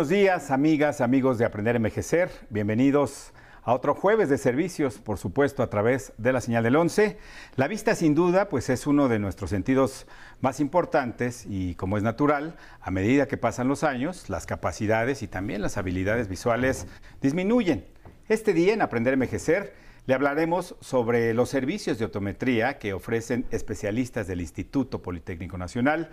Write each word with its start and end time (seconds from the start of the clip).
buenos 0.00 0.08
días, 0.08 0.50
amigas, 0.50 1.02
amigos 1.02 1.36
de 1.36 1.44
Aprender 1.44 1.74
a 1.74 1.76
Envejecer. 1.76 2.30
Bienvenidos 2.48 3.34
a 3.62 3.74
otro 3.74 3.94
jueves 3.94 4.30
de 4.30 4.38
servicios, 4.38 4.96
por 4.96 5.18
supuesto, 5.18 5.62
a 5.62 5.68
través 5.68 6.14
de 6.16 6.32
la 6.32 6.40
señal 6.40 6.64
del 6.64 6.76
11. 6.76 7.18
La 7.56 7.68
vista, 7.68 7.94
sin 7.94 8.14
duda, 8.14 8.48
pues 8.48 8.70
es 8.70 8.86
uno 8.86 9.08
de 9.10 9.18
nuestros 9.18 9.50
sentidos 9.50 10.06
más 10.40 10.58
importantes 10.58 11.44
y, 11.46 11.74
como 11.74 11.98
es 11.98 12.02
natural, 12.02 12.56
a 12.80 12.90
medida 12.90 13.28
que 13.28 13.36
pasan 13.36 13.68
los 13.68 13.84
años, 13.84 14.30
las 14.30 14.46
capacidades 14.46 15.22
y 15.22 15.28
también 15.28 15.60
las 15.60 15.76
habilidades 15.76 16.28
visuales 16.28 16.86
disminuyen. 17.20 17.84
Este 18.26 18.54
día, 18.54 18.72
en 18.72 18.80
Aprender 18.80 19.12
a 19.12 19.16
Envejecer, 19.16 19.74
le 20.06 20.14
hablaremos 20.14 20.76
sobre 20.80 21.34
los 21.34 21.50
servicios 21.50 21.98
de 21.98 22.06
optometría 22.06 22.78
que 22.78 22.94
ofrecen 22.94 23.44
especialistas 23.50 24.26
del 24.26 24.40
Instituto 24.40 25.02
Politécnico 25.02 25.58
Nacional, 25.58 26.08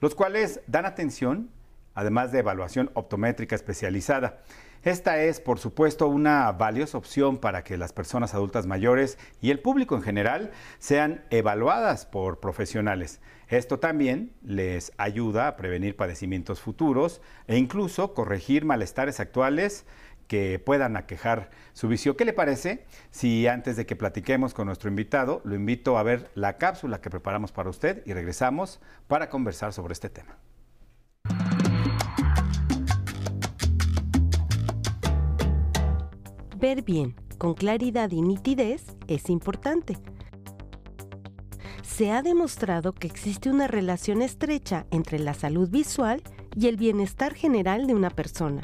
los 0.00 0.14
cuales 0.14 0.60
dan 0.68 0.86
atención, 0.86 1.50
además 1.94 2.32
de 2.32 2.40
evaluación 2.40 2.90
optométrica 2.94 3.54
especializada. 3.54 4.42
Esta 4.82 5.22
es, 5.22 5.40
por 5.40 5.60
supuesto, 5.60 6.08
una 6.08 6.50
valiosa 6.50 6.98
opción 6.98 7.38
para 7.38 7.62
que 7.62 7.76
las 7.76 7.92
personas 7.92 8.34
adultas 8.34 8.66
mayores 8.66 9.16
y 9.40 9.50
el 9.50 9.60
público 9.60 9.94
en 9.94 10.02
general 10.02 10.50
sean 10.80 11.24
evaluadas 11.30 12.04
por 12.04 12.40
profesionales. 12.40 13.20
Esto 13.46 13.78
también 13.78 14.32
les 14.42 14.92
ayuda 14.96 15.46
a 15.46 15.56
prevenir 15.56 15.94
padecimientos 15.94 16.60
futuros 16.60 17.20
e 17.46 17.58
incluso 17.58 18.12
corregir 18.12 18.64
malestares 18.64 19.20
actuales 19.20 19.86
que 20.26 20.58
puedan 20.58 20.96
aquejar 20.96 21.50
su 21.74 21.86
visión. 21.86 22.16
¿Qué 22.16 22.24
le 22.24 22.32
parece 22.32 22.84
si 23.12 23.46
antes 23.46 23.76
de 23.76 23.86
que 23.86 23.94
platiquemos 23.94 24.52
con 24.52 24.66
nuestro 24.66 24.88
invitado, 24.88 25.42
lo 25.44 25.54
invito 25.54 25.96
a 25.96 26.02
ver 26.02 26.30
la 26.34 26.56
cápsula 26.56 27.00
que 27.00 27.10
preparamos 27.10 27.52
para 27.52 27.70
usted 27.70 28.02
y 28.04 28.14
regresamos 28.14 28.80
para 29.06 29.28
conversar 29.28 29.72
sobre 29.72 29.92
este 29.92 30.08
tema? 30.08 30.38
Ver 36.62 36.82
bien, 36.82 37.16
con 37.38 37.54
claridad 37.54 38.12
y 38.12 38.22
nitidez, 38.22 38.96
es 39.08 39.30
importante. 39.30 39.98
Se 41.82 42.12
ha 42.12 42.22
demostrado 42.22 42.92
que 42.92 43.08
existe 43.08 43.50
una 43.50 43.66
relación 43.66 44.22
estrecha 44.22 44.86
entre 44.92 45.18
la 45.18 45.34
salud 45.34 45.68
visual 45.68 46.22
y 46.54 46.68
el 46.68 46.76
bienestar 46.76 47.34
general 47.34 47.88
de 47.88 47.94
una 47.94 48.10
persona. 48.10 48.62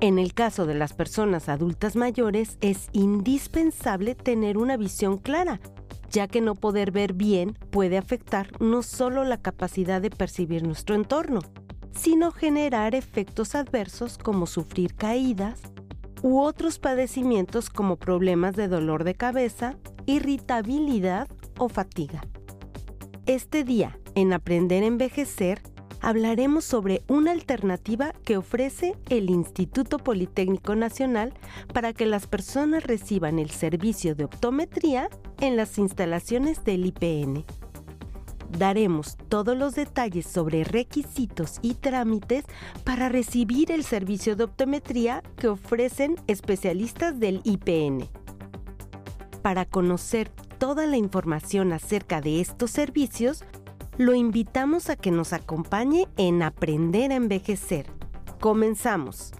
En 0.00 0.18
el 0.18 0.34
caso 0.34 0.66
de 0.66 0.74
las 0.74 0.94
personas 0.94 1.48
adultas 1.48 1.94
mayores 1.94 2.58
es 2.60 2.88
indispensable 2.90 4.16
tener 4.16 4.58
una 4.58 4.76
visión 4.76 5.18
clara, 5.18 5.60
ya 6.10 6.26
que 6.26 6.40
no 6.40 6.56
poder 6.56 6.90
ver 6.90 7.12
bien 7.12 7.56
puede 7.70 7.98
afectar 7.98 8.50
no 8.60 8.82
solo 8.82 9.22
la 9.22 9.40
capacidad 9.40 10.02
de 10.02 10.10
percibir 10.10 10.64
nuestro 10.64 10.96
entorno, 10.96 11.38
sino 11.92 12.32
generar 12.32 12.96
efectos 12.96 13.54
adversos 13.54 14.18
como 14.18 14.48
sufrir 14.48 14.96
caídas, 14.96 15.62
u 16.26 16.40
otros 16.40 16.80
padecimientos 16.80 17.70
como 17.70 17.94
problemas 17.94 18.56
de 18.56 18.66
dolor 18.66 19.04
de 19.04 19.14
cabeza, 19.14 19.76
irritabilidad 20.06 21.28
o 21.56 21.68
fatiga. 21.68 22.20
Este 23.26 23.62
día, 23.62 23.96
en 24.16 24.32
Aprender 24.32 24.82
a 24.82 24.86
Envejecer, 24.86 25.62
hablaremos 26.00 26.64
sobre 26.64 27.04
una 27.06 27.30
alternativa 27.30 28.12
que 28.24 28.36
ofrece 28.36 28.96
el 29.08 29.30
Instituto 29.30 29.98
Politécnico 29.98 30.74
Nacional 30.74 31.32
para 31.72 31.92
que 31.92 32.06
las 32.06 32.26
personas 32.26 32.82
reciban 32.82 33.38
el 33.38 33.50
servicio 33.50 34.16
de 34.16 34.24
optometría 34.24 35.08
en 35.40 35.56
las 35.56 35.78
instalaciones 35.78 36.64
del 36.64 36.86
IPN 36.86 37.44
daremos 38.50 39.16
todos 39.28 39.56
los 39.56 39.74
detalles 39.74 40.26
sobre 40.26 40.64
requisitos 40.64 41.58
y 41.62 41.74
trámites 41.74 42.44
para 42.84 43.08
recibir 43.08 43.70
el 43.70 43.84
servicio 43.84 44.36
de 44.36 44.44
optometría 44.44 45.22
que 45.36 45.48
ofrecen 45.48 46.16
especialistas 46.26 47.18
del 47.18 47.40
IPN. 47.44 48.08
Para 49.42 49.64
conocer 49.64 50.30
toda 50.58 50.86
la 50.86 50.96
información 50.96 51.72
acerca 51.72 52.20
de 52.20 52.40
estos 52.40 52.70
servicios, 52.70 53.44
lo 53.98 54.14
invitamos 54.14 54.90
a 54.90 54.96
que 54.96 55.10
nos 55.10 55.32
acompañe 55.32 56.06
en 56.16 56.42
Aprender 56.42 57.12
a 57.12 57.16
Envejecer. 57.16 57.86
Comenzamos. 58.40 59.32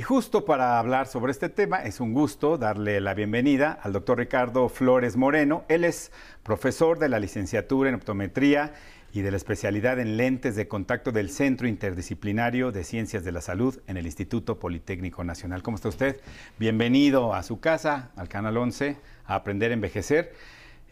Y 0.00 0.02
justo 0.02 0.46
para 0.46 0.78
hablar 0.78 1.08
sobre 1.08 1.30
este 1.30 1.50
tema, 1.50 1.84
es 1.84 2.00
un 2.00 2.14
gusto 2.14 2.56
darle 2.56 3.02
la 3.02 3.12
bienvenida 3.12 3.78
al 3.82 3.92
doctor 3.92 4.16
Ricardo 4.16 4.70
Flores 4.70 5.18
Moreno. 5.18 5.66
Él 5.68 5.84
es 5.84 6.10
profesor 6.42 6.98
de 6.98 7.10
la 7.10 7.20
licenciatura 7.20 7.90
en 7.90 7.96
optometría 7.96 8.72
y 9.12 9.20
de 9.20 9.30
la 9.30 9.36
especialidad 9.36 10.00
en 10.00 10.16
lentes 10.16 10.56
de 10.56 10.68
contacto 10.68 11.12
del 11.12 11.28
Centro 11.28 11.68
Interdisciplinario 11.68 12.72
de 12.72 12.82
Ciencias 12.82 13.24
de 13.24 13.32
la 13.32 13.42
Salud 13.42 13.78
en 13.88 13.98
el 13.98 14.06
Instituto 14.06 14.58
Politécnico 14.58 15.22
Nacional. 15.22 15.62
¿Cómo 15.62 15.74
está 15.74 15.90
usted? 15.90 16.18
Bienvenido 16.58 17.34
a 17.34 17.42
su 17.42 17.60
casa, 17.60 18.10
al 18.16 18.30
Canal 18.30 18.56
11, 18.56 18.96
a 19.26 19.34
Aprender 19.34 19.70
a 19.70 19.74
Envejecer. 19.74 20.32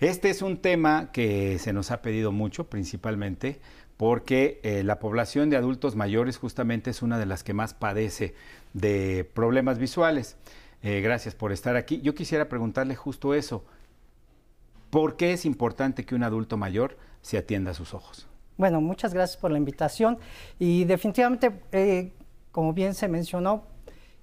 Este 0.00 0.28
es 0.28 0.42
un 0.42 0.58
tema 0.58 1.12
que 1.12 1.58
se 1.58 1.72
nos 1.72 1.92
ha 1.92 2.02
pedido 2.02 2.30
mucho, 2.30 2.68
principalmente 2.68 3.58
porque 3.98 4.60
eh, 4.62 4.84
la 4.84 5.00
población 5.00 5.50
de 5.50 5.56
adultos 5.56 5.96
mayores 5.96 6.38
justamente 6.38 6.90
es 6.90 7.02
una 7.02 7.18
de 7.18 7.26
las 7.26 7.42
que 7.42 7.52
más 7.52 7.74
padece 7.74 8.32
de 8.72 9.28
problemas 9.34 9.78
visuales. 9.78 10.36
Eh, 10.82 11.00
gracias 11.00 11.34
por 11.34 11.52
estar 11.52 11.76
aquí. 11.76 12.00
Yo 12.02 12.14
quisiera 12.14 12.48
preguntarle 12.48 12.94
justo 12.94 13.34
eso. 13.34 13.64
¿Por 14.90 15.16
qué 15.16 15.32
es 15.32 15.44
importante 15.44 16.04
que 16.04 16.14
un 16.14 16.22
adulto 16.22 16.56
mayor 16.56 16.96
se 17.20 17.36
atienda 17.36 17.72
a 17.72 17.74
sus 17.74 17.94
ojos? 17.94 18.26
Bueno, 18.56 18.80
muchas 18.80 19.12
gracias 19.12 19.36
por 19.36 19.50
la 19.50 19.58
invitación 19.58 20.18
y 20.58 20.84
definitivamente, 20.84 21.52
eh, 21.72 22.12
como 22.52 22.72
bien 22.72 22.94
se 22.94 23.06
mencionó, 23.08 23.64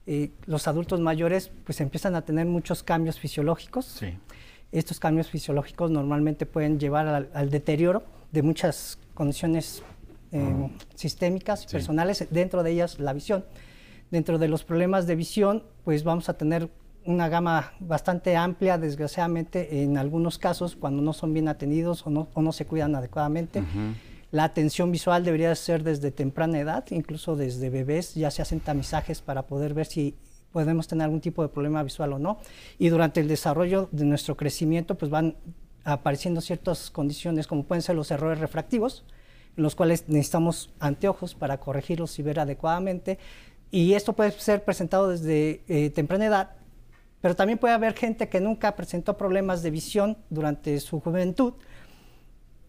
eh, 0.07 0.31
los 0.45 0.67
adultos 0.67 0.99
mayores 0.99 1.51
pues 1.63 1.81
empiezan 1.81 2.15
a 2.15 2.23
tener 2.23 2.45
muchos 2.45 2.83
cambios 2.83 3.19
fisiológicos. 3.19 3.85
Sí. 3.85 4.17
Estos 4.71 4.99
cambios 4.99 5.29
fisiológicos 5.29 5.91
normalmente 5.91 6.45
pueden 6.45 6.79
llevar 6.79 7.29
al, 7.33 7.49
deterioro 7.49 8.03
de 8.31 8.41
muchas 8.41 8.99
condiciones 9.13 9.83
sistémicas, 10.95 11.65
personales, 11.65 12.27
dentro 12.29 12.61
de 12.61 12.71
ellas 12.71 12.99
la 12.99 13.13
visión. 13.13 13.45
Dentro 14.11 14.37
de 14.37 14.47
los 14.47 14.63
problemas 14.63 15.07
de 15.07 15.15
visión, 15.15 15.63
pues 15.83 16.03
vamos 16.03 16.29
a 16.29 16.37
tener 16.37 16.69
una 17.05 17.29
gama 17.29 17.73
bastante 17.79 18.35
amplia, 18.35 18.77
desgraciadamente, 18.77 19.83
en 19.83 19.97
algunos 19.97 20.37
casos, 20.37 20.75
cuando 20.75 21.01
no 21.01 21.13
son 21.13 21.33
bien 21.33 21.47
atendidos 21.47 22.05
o 22.05 22.09
no, 22.09 22.27
no 22.35 22.51
se 22.51 22.65
cuidan 22.65 22.95
adecuadamente. 22.95 23.63
La 24.31 24.43
atención 24.43 24.91
visual 24.91 25.23
debería 25.23 25.53
ser 25.55 25.83
desde 25.83 26.11
temprana 26.11 26.59
edad, 26.59 26.83
incluso 26.89 27.35
desde 27.35 27.69
bebés 27.69 28.15
ya 28.15 28.31
se 28.31 28.41
hacen 28.41 28.59
tamizajes 28.59 29.21
para 29.21 29.43
poder 29.43 29.73
ver 29.73 29.85
si 29.85 30.15
podemos 30.51 30.87
tener 30.87 31.05
algún 31.05 31.21
tipo 31.21 31.43
de 31.43 31.49
problema 31.49 31.83
visual 31.83 32.13
o 32.13 32.19
no. 32.19 32.39
Y 32.77 32.89
durante 32.89 33.19
el 33.19 33.27
desarrollo 33.27 33.87
de 33.91 34.05
nuestro 34.05 34.35
crecimiento, 34.35 34.95
pues 34.95 35.11
van 35.11 35.35
apareciendo 35.83 36.41
ciertas 36.41 36.89
condiciones, 36.89 37.45
como 37.45 37.63
pueden 37.63 37.81
ser 37.81 37.95
los 37.95 38.09
errores 38.09 38.39
refractivos, 38.39 39.05
en 39.55 39.63
los 39.63 39.75
cuales 39.75 40.05
necesitamos 40.07 40.73
anteojos 40.79 41.35
para 41.35 41.59
corregirlos 41.59 42.17
y 42.19 42.23
ver 42.23 42.39
adecuadamente. 42.39 43.19
Y 43.71 43.93
esto 43.93 44.13
puede 44.13 44.31
ser 44.31 44.63
presentado 44.63 45.09
desde 45.09 45.63
eh, 45.67 45.89
temprana 45.89 46.25
edad, 46.25 46.51
pero 47.21 47.35
también 47.35 47.57
puede 47.57 47.73
haber 47.73 47.93
gente 47.93 48.29
que 48.29 48.39
nunca 48.39 48.75
presentó 48.75 49.17
problemas 49.17 49.63
de 49.63 49.71
visión 49.71 50.17
durante 50.29 50.79
su 50.79 50.99
juventud, 50.99 51.53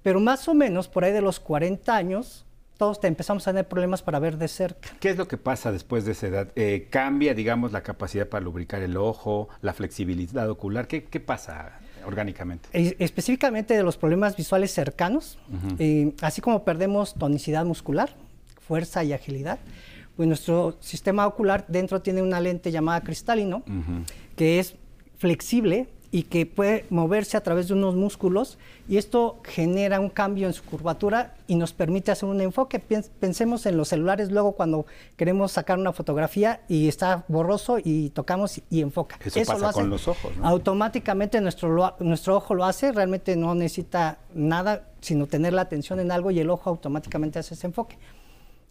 pero 0.02 0.20
más 0.20 0.48
o 0.48 0.54
menos 0.54 0.88
por 0.88 1.04
ahí 1.04 1.12
de 1.12 1.20
los 1.20 1.40
40 1.40 1.94
años, 1.94 2.46
todos 2.76 3.02
empezamos 3.04 3.46
a 3.46 3.52
tener 3.52 3.66
problemas 3.66 4.02
para 4.02 4.19
ver 4.19 4.37
de 4.37 4.48
cerca. 4.48 4.90
¿Qué 5.00 5.10
es 5.10 5.16
lo 5.16 5.26
que 5.26 5.37
pasa 5.37 5.72
después 5.72 6.04
de 6.04 6.12
esa 6.12 6.26
edad? 6.26 6.52
Eh, 6.56 6.88
¿Cambia, 6.90 7.34
digamos, 7.34 7.72
la 7.72 7.82
capacidad 7.82 8.28
para 8.28 8.44
lubricar 8.44 8.82
el 8.82 8.96
ojo, 8.96 9.48
la 9.62 9.72
flexibilidad 9.72 10.48
ocular? 10.48 10.87
¿Qué, 10.87 11.20
pasa 11.20 11.81
orgánicamente? 12.04 12.69
específicamente 12.72 13.75
de 13.75 13.82
los 13.82 13.96
problemas 13.96 14.37
visuales 14.37 14.72
cercanos, 14.72 15.38
eh, 15.78 16.14
así 16.20 16.40
como 16.40 16.64
perdemos 16.64 17.14
tonicidad 17.14 17.64
muscular, 17.64 18.10
fuerza 18.60 19.02
y 19.02 19.12
agilidad, 19.12 19.58
pues 20.16 20.26
nuestro 20.26 20.76
sistema 20.80 21.26
ocular 21.26 21.64
dentro 21.68 22.00
tiene 22.00 22.22
una 22.22 22.40
lente 22.40 22.70
llamada 22.70 23.02
cristalino, 23.02 23.62
que 24.34 24.58
es 24.58 24.74
flexible 25.18 25.88
y 26.10 26.22
que 26.22 26.46
puede 26.46 26.86
moverse 26.88 27.36
a 27.36 27.42
través 27.42 27.68
de 27.68 27.74
unos 27.74 27.94
músculos 27.94 28.58
y 28.88 28.96
esto 28.96 29.38
genera 29.44 30.00
un 30.00 30.08
cambio 30.08 30.46
en 30.46 30.54
su 30.54 30.62
curvatura 30.62 31.34
y 31.46 31.56
nos 31.56 31.72
permite 31.72 32.10
hacer 32.10 32.28
un 32.28 32.40
enfoque. 32.40 32.78
Pensemos 32.78 33.66
en 33.66 33.76
los 33.76 33.88
celulares 33.88 34.30
luego 34.30 34.52
cuando 34.52 34.86
queremos 35.16 35.52
sacar 35.52 35.78
una 35.78 35.92
fotografía 35.92 36.62
y 36.69 36.88
está 36.88 37.24
borroso 37.28 37.78
y 37.82 38.10
tocamos 38.10 38.62
y 38.70 38.80
enfoca. 38.80 39.19
Eso, 39.22 39.44
pasa 39.44 39.72
con 39.72 39.90
los 39.90 40.08
ojos. 40.08 40.34
¿no? 40.38 40.46
Automáticamente 40.46 41.40
nuestro, 41.40 41.96
nuestro 41.98 42.36
ojo 42.36 42.54
lo 42.54 42.64
hace, 42.64 42.92
realmente 42.92 43.36
no 43.36 43.54
necesita 43.54 44.19
nada 44.34 44.88
sino 45.00 45.26
tener 45.26 45.52
la 45.52 45.62
atención 45.62 46.00
en 46.00 46.10
algo 46.10 46.30
y 46.30 46.40
el 46.40 46.50
ojo 46.50 46.70
automáticamente 46.70 47.38
hace 47.38 47.54
ese 47.54 47.66
enfoque. 47.66 47.98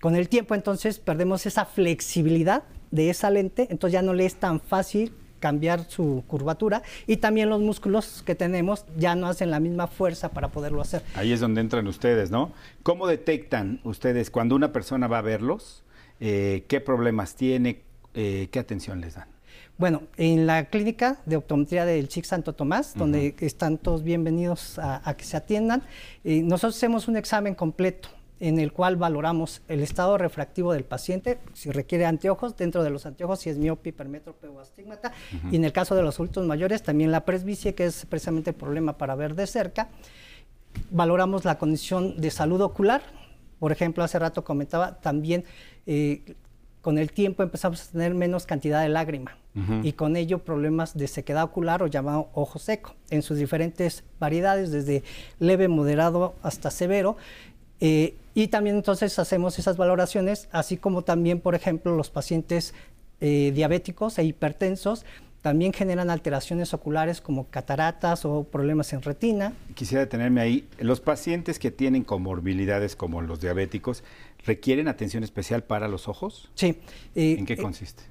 Con 0.02 0.16
el 0.16 0.30
tiempo 0.30 0.56
entonces 0.56 1.00
perdemos 1.00 1.46
esa 1.46 1.66
flexibilidad 1.66 2.64
de 2.92 3.10
esa 3.10 3.30
lente, 3.30 3.68
entonces 3.70 3.94
ya 3.94 4.02
no 4.02 4.14
le 4.14 4.26
es 4.26 4.36
tan 4.36 4.60
fácil 4.60 5.14
cambiar 5.40 5.84
su 5.90 6.24
curvatura 6.28 6.82
y 7.06 7.18
también 7.18 7.50
los 7.50 7.62
músculos 7.62 8.24
que 8.26 8.36
tenemos 8.36 8.86
ya 8.98 9.16
no 9.16 9.28
hacen 9.28 9.52
la 9.52 9.60
misma 9.60 9.88
fuerza 9.88 10.30
para 10.30 10.48
poderlo 10.48 10.82
hacer. 10.82 11.04
Ahí 11.14 11.32
es 11.32 11.40
donde 11.40 11.62
entran 11.62 11.88
ustedes, 11.88 12.32
¿no? 12.32 12.52
¿Cómo 12.84 13.08
detectan 13.08 13.80
ustedes 13.84 14.32
cuando 14.32 14.56
una 14.56 14.72
persona 14.72 15.08
va 15.08 15.20
a 15.20 15.22
verlos? 15.22 15.84
Eh, 16.20 16.64
¿Qué 16.68 16.82
problemas 16.82 17.36
tiene? 17.36 17.82
Eh, 18.14 18.48
¿Qué 18.50 18.60
atención 18.60 19.02
les 19.02 19.16
dan? 19.16 19.28
Bueno, 19.78 20.04
en 20.16 20.48
la 20.48 20.66
clínica 20.66 21.18
de 21.26 21.36
optometría 21.36 21.86
del 21.86 22.08
CHIC 22.08 22.24
Santo 22.24 22.54
Tomás, 22.54 22.94
donde 22.96 23.36
están 23.42 23.78
todos 23.78 24.04
bienvenidos 24.04 24.80
a, 24.80 25.14
que 25.18 25.26
se 25.26 25.36
atiendan, 25.36 25.84
eh, 26.24 26.42
nosotros 26.42 26.78
hacemos 26.78 27.10
un 27.10 27.18
examen 27.18 27.56
completo 27.56 28.08
en 28.40 28.60
el 28.60 28.74
cual 28.74 28.96
valoramos 28.98 29.62
el 29.68 29.82
estado 29.82 30.18
refractivo 30.18 30.74
del 30.74 30.84
paciente, 30.84 31.40
si 31.54 31.72
requiere 31.72 32.06
anteojos, 32.06 32.58
dentro 32.58 32.84
de 32.84 32.90
los 32.90 33.06
anteojos, 33.06 33.40
si 33.40 33.50
es 33.50 33.58
miope, 33.58 33.90
hipermétrope 33.90 34.48
o 34.48 34.60
astigmata, 34.60 35.14
y 35.52 35.56
en 35.56 35.64
el 35.64 35.72
caso 35.72 35.96
de 35.96 36.02
los 36.02 36.16
adultos 36.16 36.46
mayores, 36.46 36.84
también 36.84 37.12
la 37.12 37.26
presbicie, 37.26 37.76
que 37.76 37.86
es 37.86 38.06
precisamente 38.06 38.50
el 38.50 38.56
problema 38.56 38.98
para 38.98 39.16
ver 39.16 39.36
de 39.36 39.48
cerca. 39.48 39.90
Valoramos 40.92 41.46
la 41.46 41.58
condición 41.58 42.20
de 42.20 42.32
salud 42.32 42.62
ocular, 42.62 43.02
por 43.60 43.72
ejemplo, 43.72 44.04
hace 44.04 44.20
rato 44.20 44.44
comentaba, 44.44 45.00
también 45.00 45.46
eh, 45.86 46.36
con 46.82 46.98
el 46.98 47.12
tiempo 47.12 47.42
empezamos 47.42 47.88
a 47.88 47.92
tener 47.92 48.14
menos 48.14 48.46
cantidad 48.46 48.82
de 48.82 48.90
lágrima. 48.90 49.38
Y 49.84 49.94
con 49.94 50.18
ello 50.18 50.40
problemas 50.40 50.98
de 50.98 51.08
sequedad 51.08 51.46
ocular 51.46 51.82
o 51.82 51.88
llamado 51.88 52.28
ojo 52.34 52.60
seco 52.60 52.94
en 53.10 53.22
sus 53.22 53.38
diferentes 53.38 54.04
variedades, 54.20 54.70
desde 54.70 55.02
leve, 55.40 55.70
moderado 55.70 56.36
hasta 56.44 56.70
severo. 56.70 57.16
Eh, 57.80 58.16
y 58.34 58.48
también 58.50 58.76
entonces 58.76 59.18
hacemos 59.20 59.60
esas 59.60 59.78
valoraciones, 59.78 60.50
así 60.52 60.78
como 60.78 61.04
también, 61.04 61.40
por 61.40 61.56
ejemplo, 61.56 61.96
los 61.96 62.10
pacientes 62.10 62.74
eh, 63.22 63.52
diabéticos 63.54 64.20
e 64.20 64.24
hipertensos 64.26 65.06
también 65.46 65.74
generan 65.74 66.10
alteraciones 66.10 66.74
oculares 66.74 67.22
como 67.22 67.50
cataratas 67.50 68.26
o 68.26 68.46
problemas 68.46 68.92
en 68.94 69.04
retina. 69.04 69.54
Quisiera 69.76 70.02
detenerme 70.02 70.42
ahí. 70.42 70.68
Los 70.80 71.02
pacientes 71.02 71.60
que 71.60 71.70
tienen 71.70 72.04
comorbilidades 72.04 72.96
como 72.96 73.22
los 73.22 73.42
diabéticos, 73.42 74.04
¿requieren 74.44 74.88
atención 74.88 75.24
especial 75.24 75.64
para 75.64 75.88
los 75.88 76.08
ojos? 76.08 76.50
Sí. 76.56 76.80
Eh, 77.14 77.36
¿En 77.38 77.46
qué 77.46 77.58
consiste? 77.58 78.02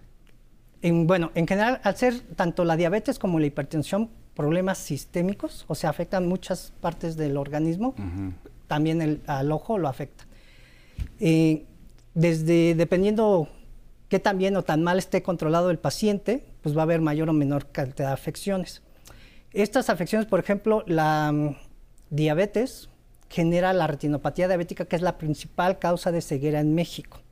En, 0.80 1.08
bueno, 1.08 1.32
en 1.34 1.48
general, 1.48 1.80
al 1.82 1.96
ser 1.96 2.20
tanto 2.20 2.64
la 2.64 2.76
diabetes 2.76 3.18
como 3.18 3.40
la 3.40 3.46
hipertensión 3.46 4.10
problemas 4.36 4.78
sistémicos, 4.78 5.64
o 5.66 5.74
sea, 5.74 5.90
afectan 5.90 6.28
muchas 6.28 6.72
partes 6.80 7.16
del 7.16 7.36
organismo, 7.36 7.96
también 8.66 9.02
el, 9.02 9.20
al 9.26 9.52
ojo 9.52 9.78
lo 9.78 9.88
afecta. 9.88 10.24
Eh, 11.20 11.66
desde, 12.14 12.74
dependiendo 12.74 13.48
qué 14.08 14.18
tan 14.18 14.38
bien 14.38 14.56
o 14.56 14.62
tan 14.62 14.82
mal 14.82 14.98
esté 14.98 15.22
controlado 15.22 15.70
el 15.70 15.78
paciente, 15.78 16.44
pues 16.62 16.76
va 16.76 16.82
a 16.82 16.84
haber 16.84 17.00
mayor 17.00 17.28
o 17.28 17.32
menor 17.32 17.66
cantidad 17.70 18.08
de 18.08 18.14
afecciones. 18.14 18.82
Estas 19.52 19.90
afecciones, 19.90 20.26
por 20.26 20.40
ejemplo, 20.40 20.84
la 20.86 21.32
mm, 21.32 21.56
diabetes 22.10 22.88
genera 23.28 23.72
la 23.72 23.86
retinopatía 23.86 24.48
diabética, 24.48 24.84
que 24.84 24.96
es 24.96 25.02
la 25.02 25.18
principal 25.18 25.78
causa 25.78 26.12
de 26.12 26.20
ceguera 26.20 26.60
en 26.60 26.74
México. 26.74 27.23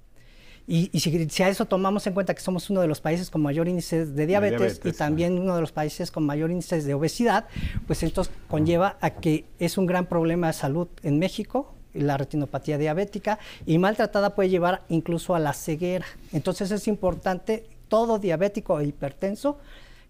Y, 0.67 0.89
si, 1.01 1.43
a 1.43 1.49
eso 1.49 1.67
tomamos 1.67 2.07
en 2.07 2.15
cuenta 2.15 2.35
que 2.35 2.41
somos 2.41 2.71
uno 2.71 2.81
de 2.81 2.87
los 2.87 3.01
países 3.01 3.31
con 3.31 3.43
mayor 3.43 3.69
índice 3.69 4.07
de 4.07 4.27
diabetes, 4.27 4.81
y 4.85 4.93
también 4.93 5.39
uno 5.39 5.55
de 5.55 5.61
los 5.61 5.73
países 5.73 6.11
con 6.11 6.25
mayor 6.25 6.51
índice 6.51 6.81
de 6.81 6.95
obesidad, 6.95 7.47
pues 7.87 8.03
esto 8.03 8.23
conlleva 8.49 8.97
a 9.01 9.11
que 9.11 9.45
es 9.59 9.77
un 9.77 9.87
gran 9.87 10.07
problema 10.07 10.47
de 10.47 10.53
salud 10.53 10.89
en 11.03 11.19
México, 11.19 11.75
la 11.95 12.17
retinopatía 12.17 12.79
diabética 12.79 13.39
y 13.67 13.79
maltratada 13.79 14.35
puede 14.35 14.49
llevar 14.49 14.83
incluso 14.89 15.35
a 15.35 15.39
la 15.39 15.53
ceguera. 15.53 16.07
Entonces 16.33 16.71
es 16.71 16.89
importante 16.89 17.67
todo 17.89 18.19
diabético 18.19 18.81
e 18.81 18.87
hipertenso 18.87 19.59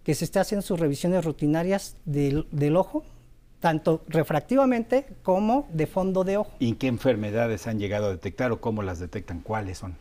que 0.05 0.15
se 0.15 0.25
esté 0.25 0.39
haciendo 0.39 0.63
sus 0.63 0.79
revisiones 0.79 1.25
rutinarias 1.25 1.97
del, 2.05 2.77
ojo, 2.77 3.05
tanto 3.61 4.03
refractivamente 4.09 5.07
como 5.23 5.69
de 5.73 5.87
fondo 5.87 6.25
de 6.25 6.37
ojo. 6.37 6.53
¿Y 6.59 6.75
qué 6.75 6.89
enfermedades 6.89 7.67
han 7.67 7.79
llegado 7.79 8.07
a 8.07 8.11
detectar 8.11 8.53
o 8.53 8.61
cómo 8.61 8.83
las 8.83 8.99
detectan? 8.99 9.41
¿Cuáles 9.41 9.79
son? 9.79 9.97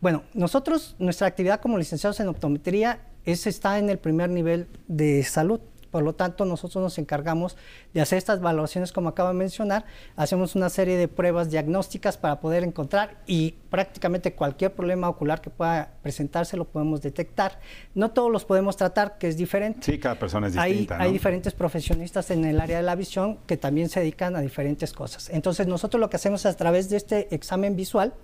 Bueno, 0.00 0.22
nosotros, 0.34 0.96
nuestra 0.98 1.26
actividad 1.26 1.60
como 1.60 1.78
licenciados 1.78 2.20
en 2.20 2.28
optometría 2.28 3.00
es, 3.24 3.46
está 3.46 3.78
en 3.78 3.90
el 3.90 3.98
primer 3.98 4.30
nivel 4.30 4.68
de 4.86 5.22
salud. 5.24 5.60
Por 5.94 6.02
lo 6.02 6.12
tanto, 6.12 6.44
nosotros 6.44 6.82
nos 6.82 6.98
encargamos 6.98 7.56
de 7.92 8.00
hacer 8.00 8.18
estas 8.18 8.40
valoraciones, 8.40 8.90
como 8.90 9.10
acabo 9.10 9.28
de 9.28 9.36
mencionar. 9.36 9.84
Hacemos 10.16 10.56
una 10.56 10.68
serie 10.68 10.96
de 10.96 11.06
pruebas 11.06 11.52
diagnósticas 11.52 12.16
para 12.16 12.40
poder 12.40 12.64
encontrar 12.64 13.22
y 13.28 13.52
prácticamente 13.70 14.34
cualquier 14.34 14.72
problema 14.72 15.08
ocular 15.08 15.40
que 15.40 15.50
pueda 15.50 15.92
presentarse 16.02 16.56
lo 16.56 16.64
podemos 16.64 17.00
detectar. 17.00 17.60
No 17.94 18.10
todos 18.10 18.32
los 18.32 18.44
podemos 18.44 18.76
tratar, 18.76 19.18
que 19.18 19.28
es 19.28 19.36
diferente. 19.36 19.82
Sí, 19.82 20.00
cada 20.00 20.18
persona 20.18 20.48
es 20.48 20.54
distinta. 20.54 20.98
Hay, 20.98 21.06
hay 21.06 21.12
diferentes 21.12 21.54
profesionistas 21.54 22.28
en 22.32 22.44
el 22.44 22.60
área 22.60 22.78
de 22.78 22.82
la 22.82 22.96
visión 22.96 23.38
que 23.46 23.56
también 23.56 23.88
se 23.88 24.00
dedican 24.00 24.34
a 24.34 24.40
diferentes 24.40 24.92
cosas. 24.92 25.30
Entonces, 25.30 25.68
nosotros 25.68 26.00
lo 26.00 26.10
que 26.10 26.16
hacemos 26.16 26.44
a 26.44 26.56
través 26.56 26.90
de 26.90 26.96
este 26.96 27.32
examen 27.32 27.76
visual, 27.76 28.14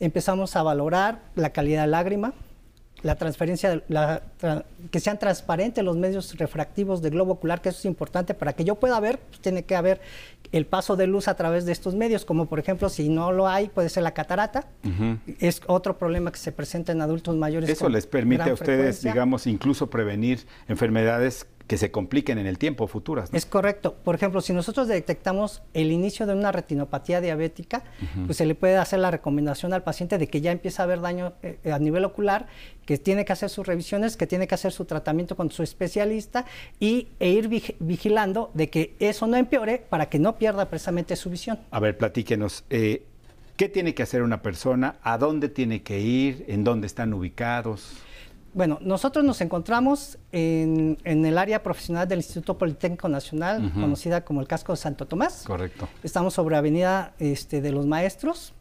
empezamos 0.00 0.56
a 0.56 0.62
valorar 0.62 1.20
la 1.34 1.50
calidad 1.50 1.82
de 1.82 1.88
lágrima, 1.88 2.34
la 3.02 3.16
transferencia, 3.16 3.82
la, 3.88 4.22
que 4.90 5.00
sean 5.00 5.18
transparentes 5.18 5.82
los 5.82 5.96
medios 5.96 6.36
refractivos 6.38 7.02
del 7.02 7.12
globo 7.12 7.32
ocular, 7.32 7.60
que 7.60 7.70
eso 7.70 7.78
es 7.78 7.84
importante 7.84 8.32
para 8.34 8.52
que 8.52 8.64
yo 8.64 8.76
pueda 8.76 8.98
ver, 9.00 9.18
pues, 9.18 9.40
tiene 9.40 9.64
que 9.64 9.74
haber 9.74 10.00
el 10.52 10.66
paso 10.66 10.96
de 10.96 11.06
luz 11.06 11.28
a 11.28 11.34
través 11.34 11.64
de 11.64 11.72
estos 11.72 11.94
medios, 11.94 12.24
como 12.24 12.46
por 12.46 12.58
ejemplo 12.58 12.88
si 12.88 13.08
no 13.08 13.32
lo 13.32 13.48
hay, 13.48 13.68
puede 13.68 13.88
ser 13.88 14.02
la 14.02 14.12
catarata, 14.12 14.66
es 15.40 15.62
otro 15.66 15.98
problema 15.98 16.30
que 16.30 16.38
se 16.38 16.52
presenta 16.52 16.92
en 16.92 17.00
adultos 17.00 17.34
mayores. 17.36 17.70
Eso 17.70 17.88
les 17.88 18.06
permite 18.06 18.50
a 18.50 18.54
ustedes, 18.54 19.02
digamos, 19.02 19.46
incluso 19.46 19.88
prevenir 19.88 20.46
enfermedades 20.68 21.46
que 21.66 21.78
se 21.78 21.90
compliquen 21.90 22.38
en 22.38 22.46
el 22.46 22.58
tiempo 22.58 22.86
futuras. 22.86 23.30
Es 23.32 23.46
correcto. 23.46 23.94
Por 24.04 24.14
ejemplo, 24.14 24.40
si 24.40 24.52
nosotros 24.52 24.88
detectamos 24.88 25.62
el 25.74 25.92
inicio 25.92 26.26
de 26.26 26.34
una 26.34 26.52
retinopatía 26.52 27.20
diabética, 27.20 27.82
pues 28.26 28.38
se 28.38 28.46
le 28.46 28.54
puede 28.54 28.76
hacer 28.76 28.98
la 28.98 29.10
recomendación 29.10 29.72
al 29.72 29.82
paciente 29.82 30.18
de 30.18 30.28
que 30.28 30.40
ya 30.40 30.52
empieza 30.52 30.82
a 30.82 30.84
haber 30.84 31.00
daño 31.00 31.34
eh, 31.42 31.58
a 31.72 31.78
nivel 31.78 32.04
ocular, 32.04 32.46
que 32.84 32.98
tiene 32.98 33.24
que 33.24 33.32
hacer 33.32 33.48
sus 33.48 33.66
revisiones, 33.66 34.16
que 34.16 34.26
tiene 34.26 34.46
que 34.46 34.54
hacer 34.54 34.72
su 34.72 34.84
tratamiento 34.84 35.36
con 35.36 35.50
su 35.50 35.62
especialista 35.62 36.44
y, 36.80 37.08
e 37.20 37.30
ir 37.30 37.48
vigilando 37.78 38.50
de 38.54 38.70
que 38.70 38.94
eso 38.98 39.26
no 39.26 39.36
empeore 39.36 39.78
para 39.78 40.06
que 40.06 40.18
no 40.18 40.36
pierda 40.36 40.68
precisamente 40.68 41.16
su 41.16 41.30
visión. 41.30 41.58
A 41.70 41.80
ver, 41.80 41.96
platíquenos. 41.96 42.64
Eh, 42.70 43.04
¿Qué 43.56 43.68
tiene 43.68 43.94
que 43.94 44.02
hacer 44.02 44.22
una 44.22 44.42
persona? 44.42 44.96
¿A 45.02 45.18
dónde 45.18 45.48
tiene 45.48 45.82
que 45.82 46.00
ir? 46.00 46.44
¿En 46.48 46.64
dónde 46.64 46.86
están 46.86 47.12
ubicados? 47.12 47.92
Bueno, 48.54 48.78
nosotros 48.82 49.24
nos 49.24 49.40
encontramos 49.40 50.18
en, 50.30 50.98
el 51.04 51.38
área 51.38 51.62
profesional 51.62 52.06
del 52.06 52.18
Instituto 52.18 52.58
Politécnico 52.58 53.08
Nacional, 53.08 53.72
conocida 53.72 54.24
como 54.24 54.40
el 54.40 54.46
Casco 54.46 54.72
de 54.72 54.76
Santo 54.76 55.06
Tomás. 55.06 55.44
Correcto. 55.46 55.88
Estamos 56.02 56.34
sobre 56.34 56.56
Avenida 56.56 57.14
este, 57.18 57.62
de 57.62 57.72
los 57.72 57.86
Maestros, 57.86 58.52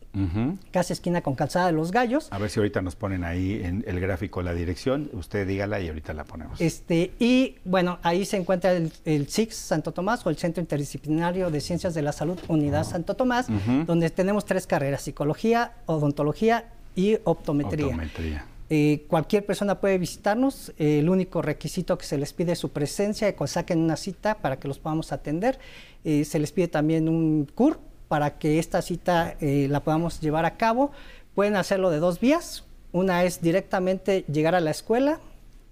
casi 0.72 0.94
esquina 0.94 1.22
con 1.22 1.36
Calzada 1.36 1.68
de 1.68 1.72
los 1.74 1.92
Gallos. 1.92 2.30
A 2.32 2.38
ver 2.38 2.50
si 2.50 2.60
ahorita 2.60 2.82
nos 2.82 2.96
ponen 2.96 3.26
ahí 3.26 3.62
en 3.64 3.84
el 3.86 4.00
gráfico 4.00 4.42
la 4.42 4.54
dirección, 4.54 5.10
usted 5.14 5.46
dígala 5.46 5.82
y 5.82 5.90
ahorita 5.90 6.14
la 6.14 6.24
ponemos. 6.24 6.62
Este, 6.62 7.12
y 7.20 7.58
bueno, 7.66 8.00
ahí 8.02 8.24
se 8.24 8.38
encuentra 8.38 8.72
el, 8.72 8.94
el 9.04 9.28
CIX 9.28 9.54
Santo 9.54 9.92
Tomás 9.92 10.26
o 10.26 10.30
el 10.30 10.38
Centro 10.38 10.62
Interdisciplinario 10.62 11.52
de 11.52 11.60
Ciencias 11.60 11.94
de 11.94 12.02
la 12.02 12.14
Salud 12.14 12.40
Unidad 12.48 12.86
Santo 12.86 13.16
Tomás, 13.16 13.48
donde 13.86 14.10
tenemos 14.10 14.46
tres 14.46 14.68
carreras, 14.68 15.02
psicología, 15.02 15.74
odontología 15.86 16.66
y 16.96 17.18
optometría. 17.26 17.88
optometría. 17.88 18.46
Eh, 18.74 19.04
cualquier 19.10 19.46
persona 19.46 19.82
puede 19.82 19.98
visitarnos. 19.98 20.72
el 20.78 21.10
único 21.10 21.42
requisito 21.42 21.98
que 21.98 22.06
se 22.06 22.18
les 22.18 22.32
pide 22.32 22.54
es 22.54 22.60
su 22.60 22.70
presencia 22.70 23.36
que 23.36 23.48
saquen 23.48 23.80
una 23.80 23.98
cita 23.98 24.36
para 24.36 24.60
que 24.60 24.70
los 24.70 24.80
podamos 24.80 25.12
atender. 25.12 25.60
Eh, 26.06 26.24
se 26.24 26.40
les 26.40 26.54
pide 26.54 26.70
también 26.70 27.10
un 27.10 27.50
CUR 27.54 27.82
para 28.08 28.38
que 28.38 28.60
esta 28.60 28.82
cita 28.82 29.36
eh, 29.42 29.68
la 29.70 29.82
podamos 29.82 30.22
llevar 30.22 30.46
a 30.46 30.56
cabo. 30.56 30.92
Pueden 31.36 31.58
hacerlo 31.58 31.90
de 31.90 32.00
dos 32.00 32.22
vías. 32.22 32.64
Una 32.94 33.26
es 33.26 33.42
directamente 33.42 34.24
llegar 34.32 34.56
a 34.56 34.62
la 34.62 34.72
escuela, 34.72 35.20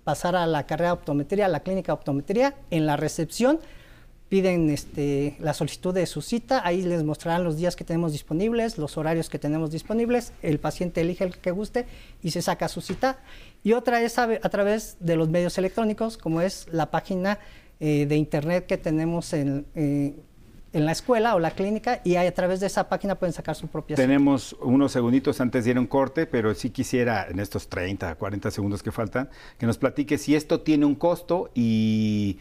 pasar 0.03 0.35
a 0.35 0.45
la 0.45 0.65
carrera 0.65 0.89
de 0.89 0.93
optometría, 0.95 1.45
a 1.45 1.49
la 1.49 1.61
clínica 1.61 1.93
de 1.93 1.99
optometría, 1.99 2.55
en 2.69 2.85
la 2.85 2.97
recepción 2.97 3.61
piden 4.29 4.69
este, 4.69 5.35
la 5.39 5.53
solicitud 5.53 5.93
de 5.93 6.05
su 6.05 6.21
cita, 6.21 6.61
ahí 6.63 6.83
les 6.83 7.03
mostrarán 7.03 7.43
los 7.43 7.57
días 7.57 7.75
que 7.75 7.83
tenemos 7.83 8.11
disponibles, 8.11 8.77
los 8.77 8.95
horarios 8.97 9.27
que 9.27 9.39
tenemos 9.39 9.71
disponibles, 9.71 10.33
el 10.43 10.59
paciente 10.59 11.01
elige 11.01 11.23
el 11.23 11.37
que 11.37 11.51
guste 11.51 11.87
y 12.21 12.31
se 12.31 12.41
saca 12.43 12.67
su 12.67 12.81
cita. 12.81 13.17
Y 13.63 13.73
otra 13.73 14.01
es 14.01 14.19
a, 14.19 14.39
través 14.49 14.97
de 14.99 15.15
los 15.15 15.29
medios 15.29 15.57
electrónicos, 15.57 16.17
como 16.17 16.41
es 16.41 16.67
la 16.71 16.91
página 16.91 17.39
eh, 17.79 18.05
de 18.05 18.15
internet 18.15 18.67
que 18.67 18.77
tenemos 18.77 19.33
en, 19.33 19.65
eh, 19.73 20.13
en 20.73 20.85
la 20.85 20.91
escuela 20.91 21.35
o 21.35 21.39
la 21.39 21.51
clínica 21.51 22.01
y 22.03 22.15
a 22.15 22.33
través 22.33 22.59
de 22.59 22.67
esa 22.67 22.87
página 22.87 23.15
pueden 23.15 23.33
sacar 23.33 23.55
su 23.55 23.67
propia 23.67 23.95
Tenemos 23.95 24.55
unos 24.61 24.91
segunditos 24.91 25.41
antes 25.41 25.65
de 25.65 25.71
ir 25.71 25.77
a 25.77 25.79
un 25.79 25.87
corte, 25.87 26.27
pero 26.27 26.53
sí 26.53 26.69
quisiera 26.69 27.27
en 27.27 27.39
estos 27.39 27.67
30, 27.67 28.13
40 28.15 28.51
segundos 28.51 28.83
que 28.83 28.91
faltan, 28.91 29.29
que 29.57 29.65
nos 29.65 29.77
platique 29.77 30.17
si 30.17 30.35
esto 30.35 30.61
tiene 30.61 30.85
un 30.85 30.95
costo 30.95 31.49
y 31.55 32.37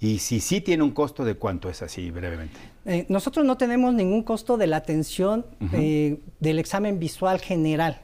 y 0.00 0.18
si 0.18 0.40
sí 0.40 0.60
tiene 0.60 0.82
un 0.82 0.90
costo, 0.92 1.24
¿de 1.24 1.34
cuánto 1.34 1.68
es 1.68 1.82
así 1.82 2.10
brevemente? 2.10 2.58
Eh, 2.86 3.04
nosotros 3.08 3.44
no 3.44 3.56
tenemos 3.56 3.92
ningún 3.94 4.22
costo 4.22 4.56
de 4.56 4.66
la 4.66 4.76
atención 4.78 5.44
eh, 5.72 6.20
del 6.40 6.58
examen 6.58 6.98
visual 6.98 7.38
general. 7.40 8.00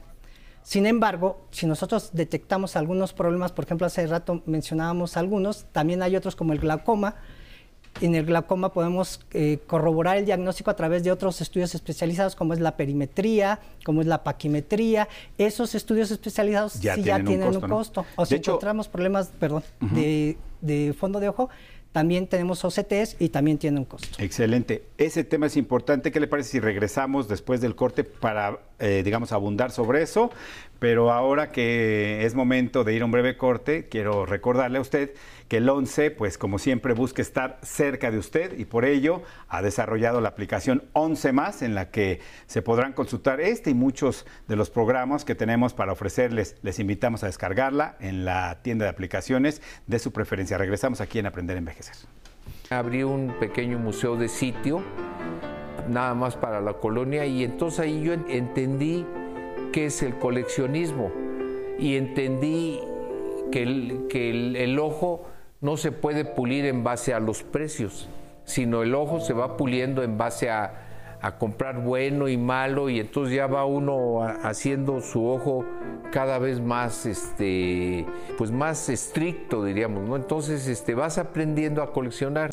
Sin 0.61 0.85
embargo, 0.85 1.47
si 1.51 1.65
nosotros 1.65 2.11
detectamos 2.13 2.75
algunos 2.75 3.13
problemas, 3.13 3.51
por 3.51 3.65
ejemplo, 3.65 3.87
hace 3.87 4.05
rato 4.05 4.43
mencionábamos 4.45 5.17
algunos, 5.17 5.65
también 5.71 6.03
hay 6.03 6.15
otros 6.15 6.35
como 6.35 6.53
el 6.53 6.59
glaucoma. 6.59 7.15
En 7.99 8.13
el 8.13 8.25
glaucoma 8.27 8.73
podemos 8.73 9.21
eh, 9.31 9.57
corroborar 9.65 10.17
el 10.17 10.25
diagnóstico 10.25 10.69
a 10.69 10.75
través 10.75 11.03
de 11.03 11.11
otros 11.11 11.41
estudios 11.41 11.73
especializados, 11.73 12.35
como 12.35 12.53
es 12.53 12.59
la 12.59 12.77
perimetría, 12.77 13.59
como 13.83 14.01
es 14.01 14.07
la 14.07 14.23
paquimetría. 14.23 15.07
Esos 15.39 15.73
estudios 15.73 16.11
especializados 16.11 16.79
ya 16.79 16.93
sí 16.93 17.01
tienen 17.01 17.23
ya 17.23 17.27
tienen 17.27 17.47
un 17.47 17.63
un 17.63 17.69
costo. 17.69 18.05
O 18.15 18.21
De 18.23 18.27
si 18.27 18.35
hecho- 18.35 18.51
encontramos 18.51 18.87
problemas, 18.87 19.31
perdón, 19.39 19.63
de, 19.79 20.37
de 20.61 20.93
fondo 20.99 21.19
de 21.19 21.29
ojo, 21.29 21.49
también 21.97 22.27
tenemos 22.27 22.63
OCTs 22.63 23.15
y 23.17 23.29
también 23.29 23.57
tiene 23.57 23.79
un 23.79 23.85
costo. 23.85 24.19
Excelente. 24.19 24.83
Ese 24.99 25.23
tema 25.23 25.47
es 25.47 25.57
importante. 25.57 26.11
¿Qué 26.11 26.19
le 26.19 26.27
parece 26.27 26.51
si 26.51 26.59
regresamos 26.59 27.27
después 27.27 27.59
del 27.59 27.73
corte 27.73 28.03
para, 28.03 28.59
eh, 28.77 29.01
digamos, 29.03 29.31
abundar 29.31 29.71
sobre 29.71 30.03
eso? 30.03 30.29
Pero 30.77 31.11
ahora 31.11 31.51
que 31.51 32.23
es 32.23 32.35
momento 32.35 32.83
de 32.83 32.93
ir 32.93 33.01
a 33.01 33.05
un 33.05 33.09
breve 33.09 33.35
corte, 33.35 33.87
quiero 33.89 34.27
recordarle 34.27 34.77
a 34.77 34.81
usted 34.81 35.15
que 35.47 35.57
el 35.57 35.69
11, 35.69 36.11
pues 36.11 36.37
como 36.37 36.59
siempre, 36.59 36.93
busca 36.93 37.21
estar 37.21 37.57
cerca 37.61 38.11
de 38.11 38.17
usted 38.17 38.57
y 38.59 38.65
por 38.65 38.83
ello 38.83 39.21
ha 39.47 39.61
desarrollado 39.61 40.19
la 40.19 40.29
aplicación 40.29 40.83
11 40.93 41.31
más 41.31 41.61
en 41.61 41.73
la 41.73 41.89
que 41.89 42.19
se 42.47 42.61
podrán 42.61 42.91
consultar 42.93 43.39
este 43.39 43.69
y 43.69 43.73
muchos 43.73 44.25
de 44.47 44.55
los 44.57 44.69
programas 44.69 45.23
que 45.23 45.35
tenemos 45.35 45.73
para 45.73 45.93
ofrecerles. 45.93 46.57
Les 46.63 46.79
invitamos 46.79 47.23
a 47.23 47.27
descargarla 47.27 47.95
en 48.01 48.25
la 48.25 48.59
tienda 48.61 48.83
de 48.85 48.89
aplicaciones 48.89 49.61
de 49.87 49.99
su 49.99 50.11
preferencia. 50.11 50.57
Regresamos 50.57 50.99
aquí 50.99 51.19
en 51.19 51.27
Aprender 51.27 51.55
a 51.55 51.59
Envejecer. 51.59 51.95
Abrí 52.69 53.03
un 53.03 53.33
pequeño 53.39 53.79
museo 53.79 54.17
de 54.17 54.27
sitio, 54.27 54.83
nada 55.87 56.13
más 56.13 56.35
para 56.35 56.59
la 56.59 56.73
colonia, 56.73 57.25
y 57.25 57.45
entonces 57.45 57.79
ahí 57.79 58.03
yo 58.03 58.11
en- 58.11 58.25
entendí 58.29 59.05
qué 59.71 59.85
es 59.85 60.03
el 60.03 60.17
coleccionismo 60.17 61.11
y 61.79 61.95
entendí 61.95 62.79
que 63.51 63.63
el, 63.63 64.07
que 64.09 64.29
el 64.63 64.77
ojo 64.79 65.26
no 65.61 65.77
se 65.77 65.91
puede 65.91 66.25
pulir 66.25 66.65
en 66.65 66.83
base 66.83 67.13
a 67.13 67.19
los 67.19 67.43
precios, 67.43 68.07
sino 68.45 68.83
el 68.83 68.93
ojo 68.95 69.19
se 69.19 69.33
va 69.33 69.57
puliendo 69.57 70.03
en 70.03 70.17
base 70.17 70.49
a, 70.49 70.87
a 71.21 71.37
comprar 71.37 71.81
bueno 71.81 72.27
y 72.27 72.37
malo 72.37 72.89
y 72.89 72.99
entonces 72.99 73.35
ya 73.35 73.47
va 73.47 73.65
uno 73.65 74.21
haciendo 74.43 75.01
su 75.01 75.27
ojo 75.27 75.65
cada 76.11 76.37
vez 76.37 76.61
más 76.61 77.05
este 77.05 78.05
pues 78.37 78.51
más 78.51 78.87
estricto 78.89 79.65
diríamos 79.65 80.07
no 80.07 80.15
entonces 80.15 80.67
este 80.67 80.93
vas 80.93 81.17
aprendiendo 81.17 81.81
a 81.81 81.91
coleccionar 81.91 82.51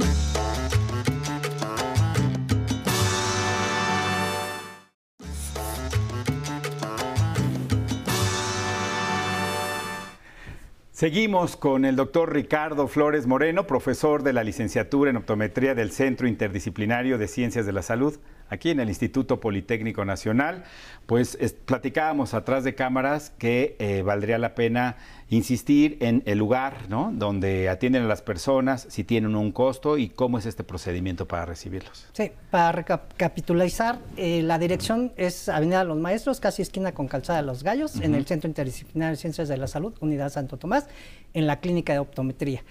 Seguimos 10.94 11.56
con 11.56 11.84
el 11.84 11.96
doctor 11.96 12.32
Ricardo 12.32 12.86
Flores 12.86 13.26
Moreno, 13.26 13.66
profesor 13.66 14.22
de 14.22 14.32
la 14.32 14.44
licenciatura 14.44 15.10
en 15.10 15.16
optometría 15.16 15.74
del 15.74 15.90
Centro 15.90 16.28
Interdisciplinario 16.28 17.18
de 17.18 17.26
Ciencias 17.26 17.66
de 17.66 17.72
la 17.72 17.82
Salud, 17.82 18.20
aquí 18.48 18.70
en 18.70 18.80
el 18.80 18.88
Instituto 18.88 19.40
Politécnico 19.40 20.04
Nacional. 20.04 20.64
Pues 21.06 21.36
es- 21.40 21.52
platicábamos 21.52 22.34
atrás 22.34 22.64
de 22.64 22.74
cámaras 22.74 23.30
que 23.38 23.76
eh, 23.78 24.02
valdría 24.02 24.38
la 24.38 24.54
pena 24.54 24.96
insistir 25.28 25.96
en 26.00 26.22
el 26.26 26.38
lugar 26.38 26.88
¿no? 26.88 27.10
donde 27.12 27.68
atienden 27.68 28.04
a 28.04 28.06
las 28.06 28.22
personas, 28.22 28.86
si 28.88 29.04
tienen 29.04 29.34
un 29.36 29.52
costo 29.52 29.98
y 29.98 30.08
cómo 30.08 30.38
es 30.38 30.46
este 30.46 30.64
procedimiento 30.64 31.26
para 31.26 31.44
recibirlos. 31.46 32.06
Sí, 32.12 32.30
para 32.50 32.72
recapitulizar, 32.72 33.98
eh, 34.16 34.42
la 34.42 34.58
dirección 34.58 35.12
es 35.16 35.48
Avenida 35.48 35.82
Los 35.84 35.98
Maestros, 35.98 36.40
casi 36.40 36.62
esquina 36.62 36.92
con 36.92 37.08
Calzada 37.08 37.40
de 37.40 37.46
los 37.46 37.62
Gallos, 37.62 38.00
en 38.00 38.14
el 38.14 38.26
Centro 38.26 38.48
Interdisciplinario 38.48 39.12
de 39.12 39.16
Ciencias 39.16 39.48
de 39.48 39.56
la 39.56 39.66
Salud, 39.66 39.94
Unidad 40.00 40.30
Santo 40.30 40.56
Tomás, 40.56 40.86
en 41.32 41.46
la 41.46 41.60
clínica 41.60 41.92
de 41.94 41.98
optometría. 41.98 42.62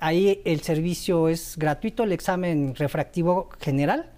Ahí 0.00 0.42
el 0.44 0.60
servicio 0.62 1.28
es 1.28 1.56
gratuito, 1.56 2.02
el 2.02 2.12
examen 2.12 2.74
refractivo 2.74 3.48
general 3.60 4.10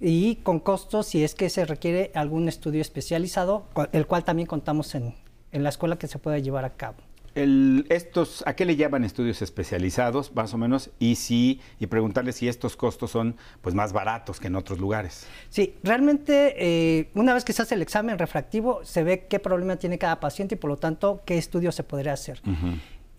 y 0.00 0.36
con 0.36 0.60
costo 0.60 1.02
si 1.02 1.22
es 1.24 1.34
que 1.34 1.50
se 1.50 1.64
requiere 1.66 2.10
algún 2.14 2.48
estudio 2.48 2.80
especializado, 2.80 3.66
el 3.92 4.06
cual 4.06 4.24
también 4.24 4.46
contamos 4.46 4.94
en, 4.94 5.14
en 5.52 5.62
la 5.62 5.68
escuela 5.68 5.98
que 5.98 6.06
se 6.06 6.18
puede 6.18 6.42
llevar 6.42 6.64
a 6.64 6.70
cabo. 6.76 6.96
El- 7.36 7.86
estos, 7.90 8.42
¿A 8.44 8.56
qué 8.56 8.64
le 8.64 8.74
llaman 8.74 9.04
estudios 9.04 9.40
especializados, 9.40 10.34
más 10.34 10.52
o 10.52 10.58
menos? 10.58 10.90
Y 10.98 11.14
si, 11.14 11.60
y 11.78 11.86
preguntarle 11.86 12.32
si 12.32 12.48
estos 12.48 12.76
costos 12.76 13.12
son 13.12 13.36
pues 13.60 13.72
más 13.74 13.92
baratos 13.92 14.40
que 14.40 14.48
en 14.48 14.56
otros 14.56 14.80
lugares. 14.80 15.28
Sí, 15.48 15.74
realmente 15.84 16.54
eh, 16.58 17.08
una 17.14 17.32
vez 17.32 17.44
que 17.44 17.52
se 17.52 17.62
hace 17.62 17.76
el 17.76 17.82
examen 17.82 18.18
refractivo 18.18 18.80
se 18.84 19.04
ve 19.04 19.26
qué 19.28 19.38
problema 19.38 19.76
tiene 19.76 19.96
cada 19.96 20.18
paciente 20.18 20.56
y 20.56 20.58
por 20.58 20.70
lo 20.70 20.76
tanto 20.76 21.22
qué 21.24 21.38
estudio 21.38 21.70
se 21.70 21.84
podría 21.84 22.14
hacer. 22.14 22.40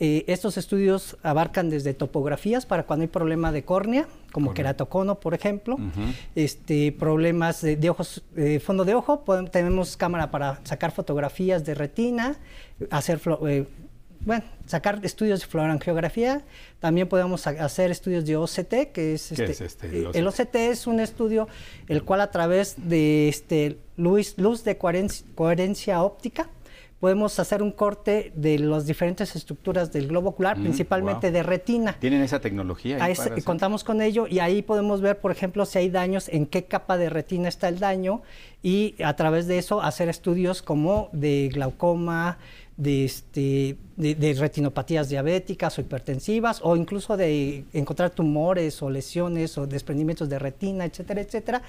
Eh, 0.04 0.24
estos 0.26 0.58
estudios 0.58 1.16
abarcan 1.22 1.70
desde 1.70 1.94
topografías 1.94 2.66
para 2.66 2.88
cuando 2.88 3.04
hay 3.04 3.08
problema 3.08 3.52
de 3.52 3.64
córnea, 3.64 4.08
como 4.32 4.52
queratocono, 4.56 5.20
por 5.20 5.36
ejemplo, 5.36 5.78
este, 6.36 6.92
problemas 6.92 7.62
de, 7.62 7.76
de 7.76 7.90
ojos, 7.92 8.24
eh, 8.36 8.60
fondo 8.60 8.84
de 8.84 8.96
ojo, 8.96 9.24
tenemos 9.52 9.96
cámara 9.98 10.32
para 10.32 10.60
sacar 10.64 10.92
fotografías 10.92 11.64
de 11.66 11.76
retina, 11.76 12.36
hacer 12.90 13.22
eh, 13.48 13.68
bueno, 14.26 14.44
sacar 14.66 15.00
estudios 15.04 15.42
de 15.42 15.46
fluorangiografía, 15.46 16.42
también 16.80 17.08
podemos 17.08 17.46
ha- 17.46 17.64
hacer 17.64 17.92
estudios 17.92 18.26
de 18.26 18.38
OCT, 18.38 18.92
que 18.92 19.14
es, 19.14 19.28
¿Qué 19.36 19.44
este, 19.44 19.52
es 19.52 19.62
este, 19.62 19.88
eh, 19.88 20.08
el 20.14 20.16
el 20.16 20.28
OCT 20.28 20.56
es 20.56 20.88
un 20.88 21.00
estudio 21.00 21.48
el 21.88 22.04
cual 22.04 22.22
a 22.22 22.32
través 22.32 22.76
de 22.90 23.30
este, 23.30 23.78
luz, 23.98 24.34
luz 24.38 24.64
de 24.64 24.78
coherencia, 24.80 25.28
coherencia 25.36 26.02
óptica 26.02 26.50
podemos 27.02 27.40
hacer 27.40 27.64
un 27.64 27.72
corte 27.72 28.32
de 28.36 28.60
las 28.60 28.86
diferentes 28.86 29.36
estructuras 29.36 29.92
del 29.92 30.08
globo 30.08 30.30
ocular, 30.30 30.58
Mm, 30.60 30.62
principalmente 30.62 31.28
wow. 31.28 31.34
de 31.34 31.44
retina. 31.44 31.98
¿Tienen 32.00 32.22
esa 32.22 32.40
tecnología? 32.40 33.04
ahí 33.04 33.16
para 33.16 33.36
contamos 33.42 33.84
con 33.84 34.02
ello 34.02 34.28
y 34.28 34.38
ahí 34.38 34.62
podemos 34.62 35.02
ver, 35.02 35.20
por 35.20 35.32
ejemplo, 35.32 35.66
si 35.66 35.80
hay 35.80 35.90
daños, 35.90 36.30
en 36.30 36.46
qué 36.46 36.66
capa 36.66 37.00
de 37.00 37.10
retina 37.10 37.50
está 37.50 37.70
el 37.70 37.80
daño 37.80 38.22
y 38.62 38.94
a 39.04 39.16
través 39.16 39.48
de 39.48 39.58
eso 39.58 39.82
hacer 39.82 40.10
estudios 40.10 40.62
como 40.62 41.10
de 41.12 41.50
glaucoma, 41.52 42.38
de, 42.82 43.06
este, 43.06 43.78
de, 43.96 44.16
de 44.16 44.34
retinopatías 44.34 45.08
diabéticas 45.08 45.78
o 45.78 45.82
hipertensivas 45.82 46.62
o 46.64 46.76
incluso 46.76 47.16
de 47.16 47.64
encontrar 47.74 48.10
tumores 48.10 48.82
o 48.82 48.90
lesiones 48.90 49.56
o 49.60 49.68
desprendimientos 49.68 50.28
de 50.28 50.40
retina, 50.40 50.86
etcétera, 50.86 51.22
etcétera. 51.22 51.62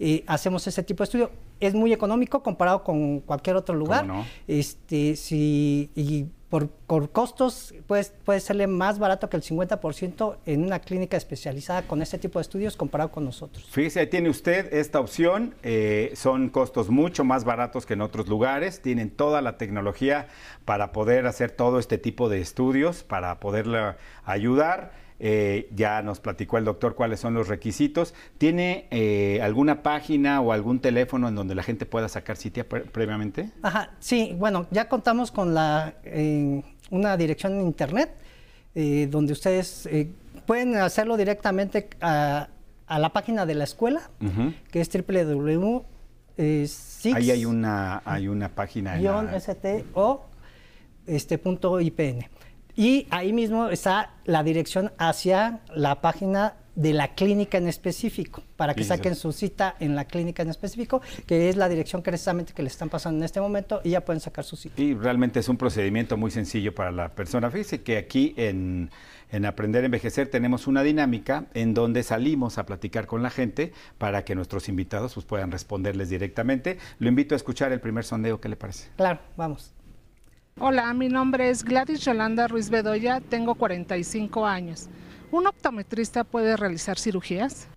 Eh, 0.00 0.24
hacemos 0.26 0.66
ese 0.66 0.82
tipo 0.82 1.02
de 1.02 1.04
estudio. 1.04 1.30
Es 1.60 1.72
muy 1.74 1.92
económico 1.92 2.42
comparado 2.42 2.82
con 2.82 3.20
cualquier 3.20 3.54
otro 3.54 3.76
lugar. 3.76 4.04
no? 4.06 4.26
Este, 4.48 5.14
si, 5.14 5.88
y 5.94 6.26
por, 6.48 6.68
por 6.68 7.10
costos 7.10 7.74
puede, 7.86 8.04
puede 8.24 8.40
serle 8.40 8.66
más 8.66 8.98
barato 8.98 9.28
que 9.28 9.36
el 9.36 9.42
50% 9.42 10.36
en 10.46 10.62
una 10.64 10.78
clínica 10.78 11.16
especializada 11.16 11.82
con 11.82 12.02
este 12.02 12.18
tipo 12.18 12.38
de 12.38 12.42
estudios 12.42 12.76
comparado 12.76 13.10
con 13.10 13.24
nosotros. 13.24 13.64
Fíjese, 13.70 14.00
ahí 14.00 14.06
tiene 14.06 14.28
usted 14.28 14.72
esta 14.72 15.00
opción. 15.00 15.54
eh, 15.62 16.12
son 16.14 16.48
costos 16.48 16.88
mucho 16.88 17.24
más 17.24 17.44
baratos 17.44 17.84
que 17.86 17.94
en 17.94 18.00
otros 18.00 18.28
lugares. 18.28 18.80
Tienen 18.80 19.10
toda 19.10 19.42
la 19.42 19.58
tecnología 19.58 20.28
para 20.64 20.92
poder 20.92 21.26
hacer 21.26 21.50
todo 21.50 21.78
este 21.78 21.98
tipo 21.98 22.28
de 22.28 22.40
estudios, 22.40 23.02
para 23.02 23.40
poderla 23.40 23.96
ayudar. 24.24 25.05
Eh, 25.18 25.68
ya 25.74 26.02
nos 26.02 26.20
platicó 26.20 26.58
el 26.58 26.64
doctor 26.64 26.94
cuáles 26.94 27.20
son 27.20 27.32
los 27.34 27.48
requisitos. 27.48 28.12
¿Tiene 28.38 28.86
eh, 28.90 29.40
alguna 29.42 29.82
página 29.82 30.40
o 30.42 30.52
algún 30.52 30.80
teléfono 30.80 31.26
en 31.28 31.34
donde 31.34 31.54
la 31.54 31.62
gente 31.62 31.86
pueda 31.86 32.08
sacar 32.08 32.36
cita 32.36 32.64
pre- 32.64 32.82
previamente? 32.82 33.50
Ajá, 33.62 33.92
sí, 33.98 34.34
bueno, 34.38 34.66
ya 34.70 34.88
contamos 34.88 35.30
con 35.32 35.54
la, 35.54 35.94
eh, 36.04 36.62
una 36.90 37.16
dirección 37.16 37.54
en 37.54 37.62
internet 37.66 38.10
eh, 38.74 39.08
donde 39.10 39.32
ustedes 39.32 39.88
pueden 40.46 40.76
hacerlo 40.76 41.16
directamente 41.16 41.88
a, 42.00 42.48
a 42.86 42.98
la 42.98 43.12
página 43.12 43.46
de 43.46 43.54
la 43.54 43.64
escuela, 43.64 44.10
que 44.70 44.80
es 44.82 44.90
www. 44.92 45.82
Ahí 47.14 47.30
hay 47.30 47.44
una, 47.46 48.02
hay 48.04 48.28
una 48.28 48.50
página. 48.50 48.96
en 48.96 49.00
guion 49.00 49.26
la- 49.26 49.40
STO 49.40 50.26
este 51.06 51.38
punto 51.38 51.80
IPN. 51.80 52.26
Y 52.76 53.06
ahí 53.10 53.32
mismo 53.32 53.68
está 53.68 54.10
la 54.26 54.42
dirección 54.42 54.92
hacia 54.98 55.60
la 55.74 56.02
página 56.02 56.54
de 56.74 56.92
la 56.92 57.14
clínica 57.14 57.56
en 57.56 57.68
específico, 57.68 58.42
para 58.56 58.74
que 58.74 58.84
saquen 58.84 59.14
su 59.14 59.32
cita 59.32 59.76
en 59.80 59.96
la 59.96 60.04
clínica 60.04 60.42
en 60.42 60.50
específico, 60.50 61.00
que 61.26 61.48
es 61.48 61.56
la 61.56 61.70
dirección 61.70 62.02
que 62.02 62.10
precisamente 62.10 62.52
que 62.52 62.62
le 62.62 62.68
están 62.68 62.90
pasando 62.90 63.18
en 63.18 63.24
este 63.24 63.40
momento 63.40 63.80
y 63.82 63.90
ya 63.90 64.04
pueden 64.04 64.20
sacar 64.20 64.44
su 64.44 64.56
cita. 64.56 64.80
Y 64.80 64.92
realmente 64.92 65.40
es 65.40 65.48
un 65.48 65.56
procedimiento 65.56 66.18
muy 66.18 66.30
sencillo 66.30 66.74
para 66.74 66.92
la 66.92 67.08
persona. 67.08 67.50
Fíjese 67.50 67.82
que 67.82 67.96
aquí 67.96 68.34
en, 68.36 68.90
en 69.32 69.46
Aprender 69.46 69.84
a 69.84 69.86
Envejecer 69.86 70.28
tenemos 70.28 70.66
una 70.66 70.82
dinámica 70.82 71.46
en 71.54 71.72
donde 71.72 72.02
salimos 72.02 72.58
a 72.58 72.66
platicar 72.66 73.06
con 73.06 73.22
la 73.22 73.30
gente 73.30 73.72
para 73.96 74.26
que 74.26 74.34
nuestros 74.34 74.68
invitados 74.68 75.14
pues, 75.14 75.24
puedan 75.24 75.50
responderles 75.50 76.10
directamente. 76.10 76.76
Lo 76.98 77.08
invito 77.08 77.34
a 77.34 77.36
escuchar 77.36 77.72
el 77.72 77.80
primer 77.80 78.04
sondeo, 78.04 78.38
¿qué 78.38 78.50
le 78.50 78.56
parece? 78.56 78.90
Claro, 78.96 79.20
vamos. 79.34 79.72
Hola, 80.58 80.94
mi 80.94 81.10
nombre 81.10 81.50
es 81.50 81.62
Gladys 81.62 82.00
Yolanda 82.00 82.48
Ruiz 82.48 82.70
Bedoya, 82.70 83.20
tengo 83.20 83.56
45 83.56 84.46
años. 84.46 84.88
¿Un 85.30 85.46
optometrista 85.46 86.24
puede 86.24 86.56
realizar 86.56 86.98
cirugías? 86.98 87.68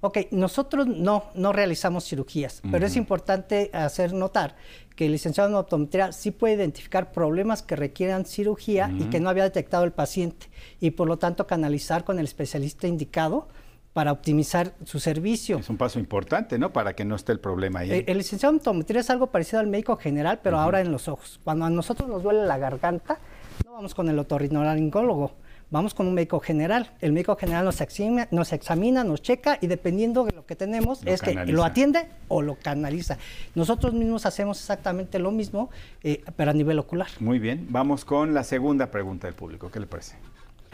Ok, 0.00 0.18
nosotros 0.30 0.86
no, 0.86 1.24
no 1.34 1.52
realizamos 1.52 2.04
cirugías, 2.04 2.62
pero 2.70 2.86
es 2.86 2.94
importante 2.94 3.70
hacer 3.72 4.12
notar 4.12 4.54
que 4.94 5.06
el 5.06 5.12
licenciado 5.12 5.50
en 5.50 5.56
optometría 5.56 6.12
sí 6.12 6.30
puede 6.30 6.54
identificar 6.54 7.10
problemas 7.10 7.62
que 7.62 7.74
requieran 7.74 8.24
cirugía 8.24 8.88
y 8.96 9.06
que 9.06 9.18
no 9.18 9.30
había 9.30 9.42
detectado 9.42 9.82
el 9.82 9.92
paciente 9.92 10.46
y 10.78 10.92
por 10.92 11.08
lo 11.08 11.18
tanto 11.18 11.44
canalizar 11.44 12.04
con 12.04 12.20
el 12.20 12.26
especialista 12.26 12.86
indicado 12.86 13.48
para 13.92 14.12
optimizar 14.12 14.72
su 14.84 15.00
servicio. 15.00 15.58
Es 15.58 15.68
un 15.68 15.76
paso 15.76 15.98
importante, 15.98 16.58
¿no? 16.58 16.72
Para 16.72 16.94
que 16.94 17.04
no 17.04 17.16
esté 17.16 17.32
el 17.32 17.40
problema 17.40 17.80
ahí. 17.80 18.04
El, 18.06 18.18
licenciado 18.18 18.52
en 18.52 18.58
optometría 18.58 19.00
es 19.00 19.10
algo 19.10 19.28
parecido 19.28 19.60
al 19.60 19.66
médico 19.66 19.96
general, 19.96 20.40
pero 20.42 20.58
ahora 20.58 20.80
en 20.80 20.92
los 20.92 21.08
ojos. 21.08 21.40
Cuando 21.42 21.64
a 21.64 21.70
nosotros 21.70 22.08
nos 22.08 22.22
duele 22.22 22.46
la 22.46 22.58
garganta, 22.58 23.18
no 23.64 23.72
vamos 23.72 23.94
con 23.94 24.08
el 24.08 24.18
otorrinolaringólogo, 24.18 25.32
vamos 25.70 25.94
con 25.94 26.06
un 26.06 26.14
médico 26.14 26.38
general. 26.38 26.92
El 27.00 27.12
médico 27.12 27.34
general 27.34 27.64
nos 27.64 27.80
examina, 27.80 28.28
nos, 28.30 28.52
examina, 28.52 29.02
nos 29.02 29.22
checa 29.22 29.58
y 29.60 29.66
dependiendo 29.66 30.24
de 30.24 30.32
lo 30.32 30.46
que 30.46 30.54
tenemos 30.54 31.04
es 31.04 31.20
que 31.20 31.34
lo 31.46 31.64
atiende 31.64 32.06
o 32.28 32.42
lo 32.42 32.54
canaliza. 32.54 33.18
Nosotros 33.56 33.92
mismos 33.92 34.24
hacemos 34.24 34.60
exactamente 34.60 35.18
lo 35.18 35.32
mismo, 35.32 35.68
eh, 36.04 36.22
pero 36.36 36.52
a 36.52 36.54
nivel 36.54 36.78
ocular. 36.78 37.08
Muy 37.18 37.40
bien, 37.40 37.66
vamos 37.70 38.04
con 38.04 38.34
la 38.34 38.44
segunda 38.44 38.92
pregunta 38.92 39.26
del 39.26 39.34
público. 39.34 39.68
¿Qué 39.68 39.80
le 39.80 39.86
parece? 39.86 40.14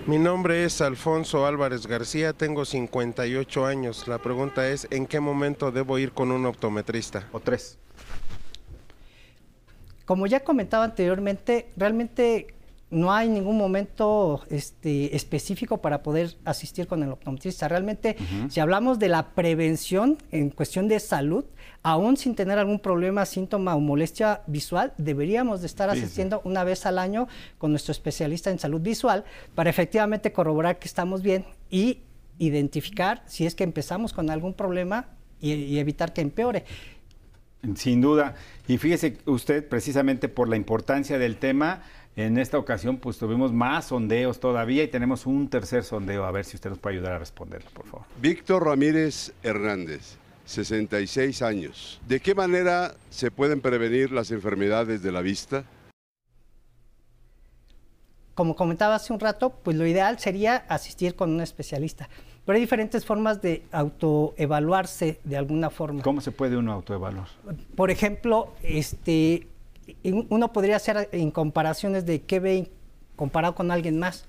Mi 0.05 0.19
nombre 0.19 0.65
es 0.65 0.81
Alfonso 0.83 1.47
Álvarez 1.47 1.87
García, 1.87 2.33
tengo 2.33 2.65
58 2.65 3.67
años. 3.67 4.07
La 4.07 4.19
pregunta 4.19 4.69
es, 4.69 4.87
¿en 4.91 5.07
qué 5.07 5.19
momento 5.19 5.73
debo 5.73 5.99
ir 5.99 6.13
con 6.13 6.31
un 6.31 6.47
optometrista? 6.47 7.27
O 7.33 7.41
tres. 7.41 7.79
Como 10.05 10.29
ya 10.29 10.45
comentaba 10.45 10.85
anteriormente, 10.85 11.73
realmente 11.77 12.55
no 12.91 13.13
hay 13.13 13.29
ningún 13.29 13.57
momento 13.59 14.43
este, 14.49 15.17
específico 15.17 15.79
para 15.79 16.03
poder 16.03 16.37
asistir 16.45 16.87
con 16.87 17.03
el 17.03 17.11
optometrista. 17.11 17.67
Realmente, 17.67 18.17
si 18.49 18.61
hablamos 18.61 19.01
de 19.01 19.09
la 19.09 19.31
prevención 19.35 20.19
en 20.31 20.51
cuestión 20.51 20.87
de 20.87 21.01
salud, 21.01 21.45
aún 21.83 22.17
sin 22.17 22.37
tener 22.37 22.59
algún 22.59 22.79
problema, 22.79 23.27
síntoma 23.27 23.75
o 23.75 23.81
molestia 23.81 24.43
visual, 24.47 24.93
deberíamos 24.99 25.63
de 25.63 25.67
estar 25.67 25.91
asistiendo 25.91 26.41
una 26.45 26.63
vez 26.63 26.87
al 26.87 26.99
año 26.99 27.27
con 27.59 27.73
nuestro 27.73 27.91
especialista 27.91 28.51
en 28.51 28.61
salud 28.61 28.81
visual 28.81 29.25
para 29.57 29.69
efectivamente 29.69 30.33
corroborar 30.33 30.79
que 30.79 30.87
estamos 30.87 31.23
bien 31.23 31.45
y 31.69 32.03
identificar 32.39 33.25
si 33.27 33.47
es 33.47 33.57
que 33.57 33.65
empezamos 33.65 34.13
con 34.13 34.31
algún 34.31 34.55
problema 34.55 35.09
y 35.41 35.79
evitar 35.79 36.13
que 36.13 36.21
empeore. 36.21 36.65
Sin 37.75 38.01
duda. 38.01 38.37
Y 38.69 38.79
fíjese 38.79 39.19
usted, 39.27 39.67
precisamente 39.69 40.29
por 40.29 40.49
la 40.49 40.57
importancia 40.57 41.19
del 41.19 41.37
tema, 41.37 41.83
en 42.17 42.39
esta 42.39 42.59
ocasión, 42.59 42.97
pues 42.97 43.19
tuvimos 43.19 43.53
más 43.53 43.87
sondeos 43.87 44.41
todavía 44.41 44.83
y 44.83 44.89
tenemos 44.89 45.27
un 45.27 45.49
tercer 45.49 45.85
sondeo. 45.85 46.25
A 46.25 46.31
ver 46.31 46.47
si 46.47 46.57
usted 46.57 46.71
nos 46.71 46.79
puede 46.79 46.97
ayudar 46.97 47.13
a 47.13 47.19
responderlo, 47.19 47.71
por 47.71 47.87
favor. 47.87 48.07
Víctor 48.21 48.65
Ramírez 48.65 49.35
Hernández, 49.43 50.17
66 50.47 51.43
años. 51.43 52.01
¿De 52.09 52.21
qué 52.21 52.35
manera 52.35 52.95
se 53.11 53.31
pueden 53.31 53.61
prevenir 53.61 54.13
las 54.13 54.31
enfermedades 54.31 55.03
de 55.03 55.13
la 55.13 55.21
vista? 55.21 55.65
Como 58.35 58.57
comentaba 58.57 58.95
hace 58.95 59.13
un 59.13 59.21
rato, 59.21 59.51
pues 59.51 59.77
lo 59.77 59.87
ideal 59.87 60.19
sería 60.19 60.57
asistir 60.69 61.17
con 61.17 61.31
un 61.31 61.43
especialista. 61.43 62.09
Pero 62.47 62.57
hay 62.57 62.61
diferentes 62.61 63.05
formas 63.05 63.43
de 63.43 63.65
autoevaluarse 63.73 65.21
de 65.25 65.37
alguna 65.37 65.69
forma. 65.69 66.03
¿Cómo 66.03 66.21
se 66.21 66.33
puede 66.33 66.57
uno 66.57 66.73
autoevaluar? 66.73 67.29
Por 67.75 67.91
ejemplo, 67.91 68.55
este, 68.63 69.49
uno 70.03 70.53
podría 70.53 70.77
hacer 70.77 71.09
en 71.13 71.31
comparaciones 71.31 72.07
de 72.07 72.23
qué 72.23 72.41
ve 72.41 72.71
comparado 73.17 73.55
con 73.55 73.71
alguien 73.71 73.99
más. 73.99 74.25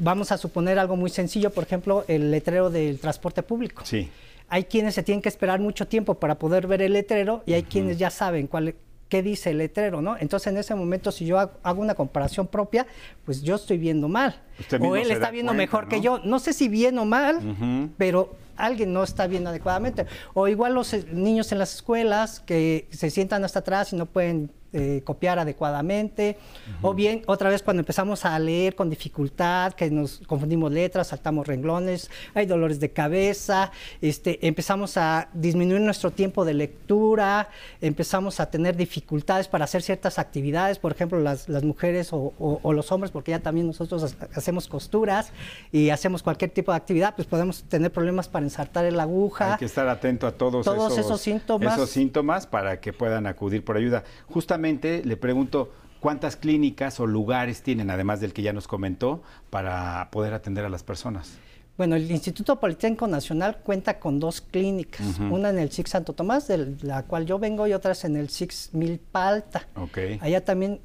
Vamos 0.00 0.32
a 0.32 0.38
suponer 0.38 0.78
algo 0.78 0.96
muy 0.96 1.10
sencillo, 1.10 1.50
por 1.50 1.64
ejemplo, 1.64 2.04
el 2.08 2.30
letrero 2.30 2.70
del 2.70 2.98
transporte 2.98 3.42
público. 3.42 3.84
Sí. 3.84 4.10
Hay 4.48 4.64
quienes 4.64 4.94
se 4.94 5.02
tienen 5.02 5.22
que 5.22 5.28
esperar 5.28 5.60
mucho 5.60 5.86
tiempo 5.86 6.14
para 6.14 6.38
poder 6.38 6.66
ver 6.66 6.82
el 6.82 6.92
letrero 6.92 7.42
y 7.46 7.54
hay 7.54 7.62
quienes 7.62 7.98
ya 7.98 8.10
saben 8.10 8.46
cuál, 8.46 8.74
qué 9.08 9.22
dice 9.22 9.50
el 9.50 9.58
letrero, 9.58 10.02
¿no? 10.02 10.16
Entonces, 10.18 10.48
en 10.48 10.58
ese 10.58 10.74
momento, 10.74 11.12
si 11.12 11.24
yo 11.24 11.38
hago 11.38 11.80
una 11.80 11.94
comparación 11.94 12.46
propia, 12.46 12.86
pues 13.24 13.42
yo 13.42 13.54
estoy 13.54 13.78
viendo 13.78 14.08
mal. 14.08 14.42
o 14.80 14.96
él 14.96 15.10
está 15.10 15.30
viendo 15.30 15.54
mejor 15.54 15.88
que 15.88 16.00
yo. 16.00 16.18
No 16.24 16.38
sé 16.38 16.52
si 16.52 16.68
bien 16.68 16.98
o 16.98 17.04
mal, 17.04 17.92
pero 17.96 18.36
alguien 18.56 18.92
no 18.92 19.02
está 19.02 19.26
viendo 19.26 19.50
adecuadamente. 19.50 20.06
O 20.34 20.48
igual 20.48 20.74
los 20.74 20.92
eh, 20.92 21.04
niños 21.12 21.52
en 21.52 21.58
las 21.58 21.74
escuelas 21.74 22.40
que 22.40 22.88
se 22.90 23.10
sientan 23.10 23.44
hasta 23.44 23.60
atrás 23.60 23.92
y 23.92 23.96
no 23.96 24.06
pueden 24.06 24.50
eh, 24.76 25.02
copiar 25.04 25.38
adecuadamente, 25.38 26.36
o 26.82 26.94
bien 26.94 27.22
otra 27.26 27.48
vez 27.48 27.62
cuando 27.62 27.82
empezamos 27.82 28.24
a 28.24 28.36
leer 28.40 28.74
con 28.74 28.90
dificultad, 28.90 29.72
que 29.74 29.88
nos 29.88 30.20
confundimos 30.26 30.72
letras, 30.72 31.06
saltamos 31.06 31.46
renglones, 31.46 32.10
hay 32.34 32.46
dolores 32.46 32.80
de 32.80 32.90
cabeza, 32.90 33.70
este, 34.00 34.44
empezamos 34.44 34.96
a 34.96 35.28
disminuir 35.32 35.80
nuestro 35.80 36.10
tiempo 36.10 36.44
de 36.44 36.54
lectura, 36.54 37.50
empezamos 37.80 38.40
a 38.40 38.50
tener 38.50 38.74
dificultades 38.74 39.46
para 39.46 39.62
hacer 39.62 39.80
ciertas 39.80 40.18
actividades, 40.18 40.80
por 40.80 40.90
ejemplo 40.90 41.20
las, 41.20 41.48
las 41.48 41.62
mujeres 41.62 42.08
o, 42.10 42.32
los 42.72 42.90
hombres, 42.90 43.12
porque 43.12 43.30
ya 43.30 43.38
también 43.38 43.68
nosotros 43.68 44.16
hacemos 44.34 44.66
costuras 44.66 45.30
y 45.70 45.90
hacemos 45.90 46.24
cualquier 46.24 46.50
tipo 46.50 46.72
de 46.72 46.78
actividad, 46.78 47.14
pues 47.14 47.28
podemos 47.28 47.62
tener 47.62 47.92
problemas 47.92 48.26
para 48.26 48.44
ensartar 48.44 48.86
el 48.86 48.98
aguja. 48.98 49.52
Hay 49.52 49.58
que 49.58 49.66
estar 49.66 49.86
atento 49.88 50.26
a 50.26 50.32
todos, 50.32 50.66
esos, 50.98 51.20
síntomas. 51.20 51.74
esos 51.74 51.90
síntomas 51.90 52.48
para 52.48 52.80
que 52.80 52.92
puedan 52.92 53.28
acudir 53.28 53.64
por 53.64 53.76
ayuda. 53.76 54.02
Justamente 54.26 54.63
le 54.72 55.16
pregunto, 55.16 55.72
¿cuántas 56.00 56.36
clínicas 56.36 57.00
o 57.00 57.06
lugares 57.06 57.62
tienen, 57.62 57.90
además 57.90 58.20
del 58.20 58.32
que 58.32 58.42
ya 58.42 58.52
nos 58.52 58.66
comentó, 58.66 59.22
para 59.50 60.08
poder 60.10 60.34
atender 60.34 60.64
a 60.64 60.68
las 60.68 60.82
personas? 60.82 61.38
Bueno, 61.76 61.96
el 61.96 62.08
Instituto 62.08 62.60
Politécnico 62.60 63.08
Nacional 63.08 63.58
cuenta 63.58 63.98
con 63.98 64.20
dos 64.20 64.40
clínicas, 64.40 65.18
una 65.18 65.50
en 65.50 65.58
el 65.58 65.72
SIX 65.72 65.90
Santo 65.90 66.12
Tomás, 66.12 66.46
de 66.46 66.76
la 66.82 67.02
cual 67.02 67.26
yo 67.26 67.38
vengo, 67.40 67.66
y 67.66 67.72
otra 67.72 67.94
en 68.04 68.16
el 68.16 68.28
SIX 68.30 68.70
Milpalta. 68.74 69.66
Okay. 69.74 70.18
Allá 70.20 70.44
también 70.44 70.80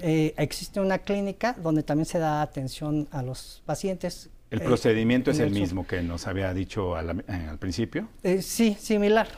eh, 0.00 0.34
existe 0.36 0.78
una 0.78 0.98
clínica 0.98 1.56
donde 1.62 1.82
también 1.82 2.04
se 2.04 2.18
da 2.18 2.42
atención 2.42 3.08
a 3.12 3.22
los 3.22 3.62
pacientes. 3.64 4.28
¿El 4.50 4.60
procedimiento 4.60 5.30
es 5.30 5.38
el, 5.40 5.50
mismo 5.50 5.86
que 5.86 6.02
nos 6.02 6.26
había 6.26 6.52
dicho 6.52 6.96
al, 6.96 7.20
eh, 7.20 7.46
al 7.48 7.58
principio? 7.58 8.08
Eh, 8.22 8.42
sí, 8.42 8.76
similar. 8.78 9.28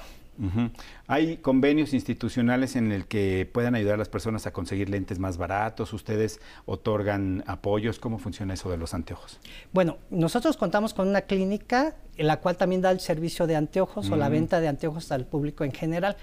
¿Hay 1.06 1.38
convenios 1.38 1.92
institucionales 1.94 2.76
en 2.76 2.92
el 2.92 3.06
que 3.06 3.48
puedan 3.52 3.74
ayudar 3.74 3.94
a 3.94 3.98
las 3.98 4.08
personas 4.08 4.46
a 4.46 4.52
conseguir 4.52 4.88
lentes 4.88 5.18
más 5.18 5.36
baratos? 5.36 5.92
¿Ustedes 5.92 6.40
otorgan 6.64 7.42
apoyos? 7.46 7.98
¿Cómo 7.98 8.18
funciona 8.18 8.54
eso 8.54 8.70
de 8.70 8.76
los 8.76 8.94
anteojos? 8.94 9.40
Bueno, 9.72 9.96
nosotros 10.10 10.56
contamos 10.56 10.94
con 10.94 11.08
una 11.08 11.22
clínica 11.22 11.96
en 12.16 12.26
la 12.26 12.40
cual 12.40 12.56
también 12.56 12.82
da 12.82 12.90
el 12.90 13.00
servicio 13.00 13.46
de 13.46 13.56
anteojos 13.56 14.10
o 14.10 14.16
la 14.16 14.28
venta 14.28 14.60
de 14.60 14.68
anteojos 14.68 15.10
al 15.12 15.26
público 15.26 15.64
en 15.64 15.72
general. 15.72 16.16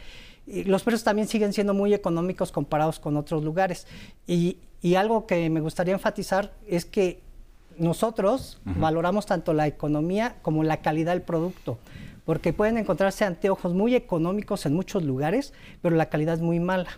Y 0.48 0.64
los 0.64 0.84
precios 0.84 1.04
también 1.04 1.28
siguen 1.28 1.54
siendo 1.54 1.74
muy 1.74 1.94
económicos 1.94 2.52
comparados 2.52 3.00
con 3.00 3.18
otros 3.18 3.44
lugares. 3.44 3.88
Y, 4.28 4.58
algo 4.96 5.26
que 5.26 5.50
me 5.50 5.62
gustaría 5.62 5.96
enfatizar 5.96 6.54
es 6.68 6.86
que 6.86 7.20
nosotros 7.76 8.62
valoramos 8.64 9.26
tanto 9.26 9.52
la 9.52 9.66
economía 9.66 10.36
como 10.44 10.64
la 10.64 10.78
calidad 10.78 11.14
del 11.14 11.24
producto 11.24 11.80
porque 12.26 12.54
pueden 12.54 12.78
encontrarse 12.78 13.24
anteojos 13.24 13.74
muy 13.74 13.96
económicos 13.96 14.66
en 14.66 14.74
muchos 14.74 15.04
lugares, 15.04 15.54
pero 15.82 15.96
la 15.96 16.10
calidad 16.10 16.36
es 16.36 16.42
muy 16.42 16.60
mala. 16.60 16.90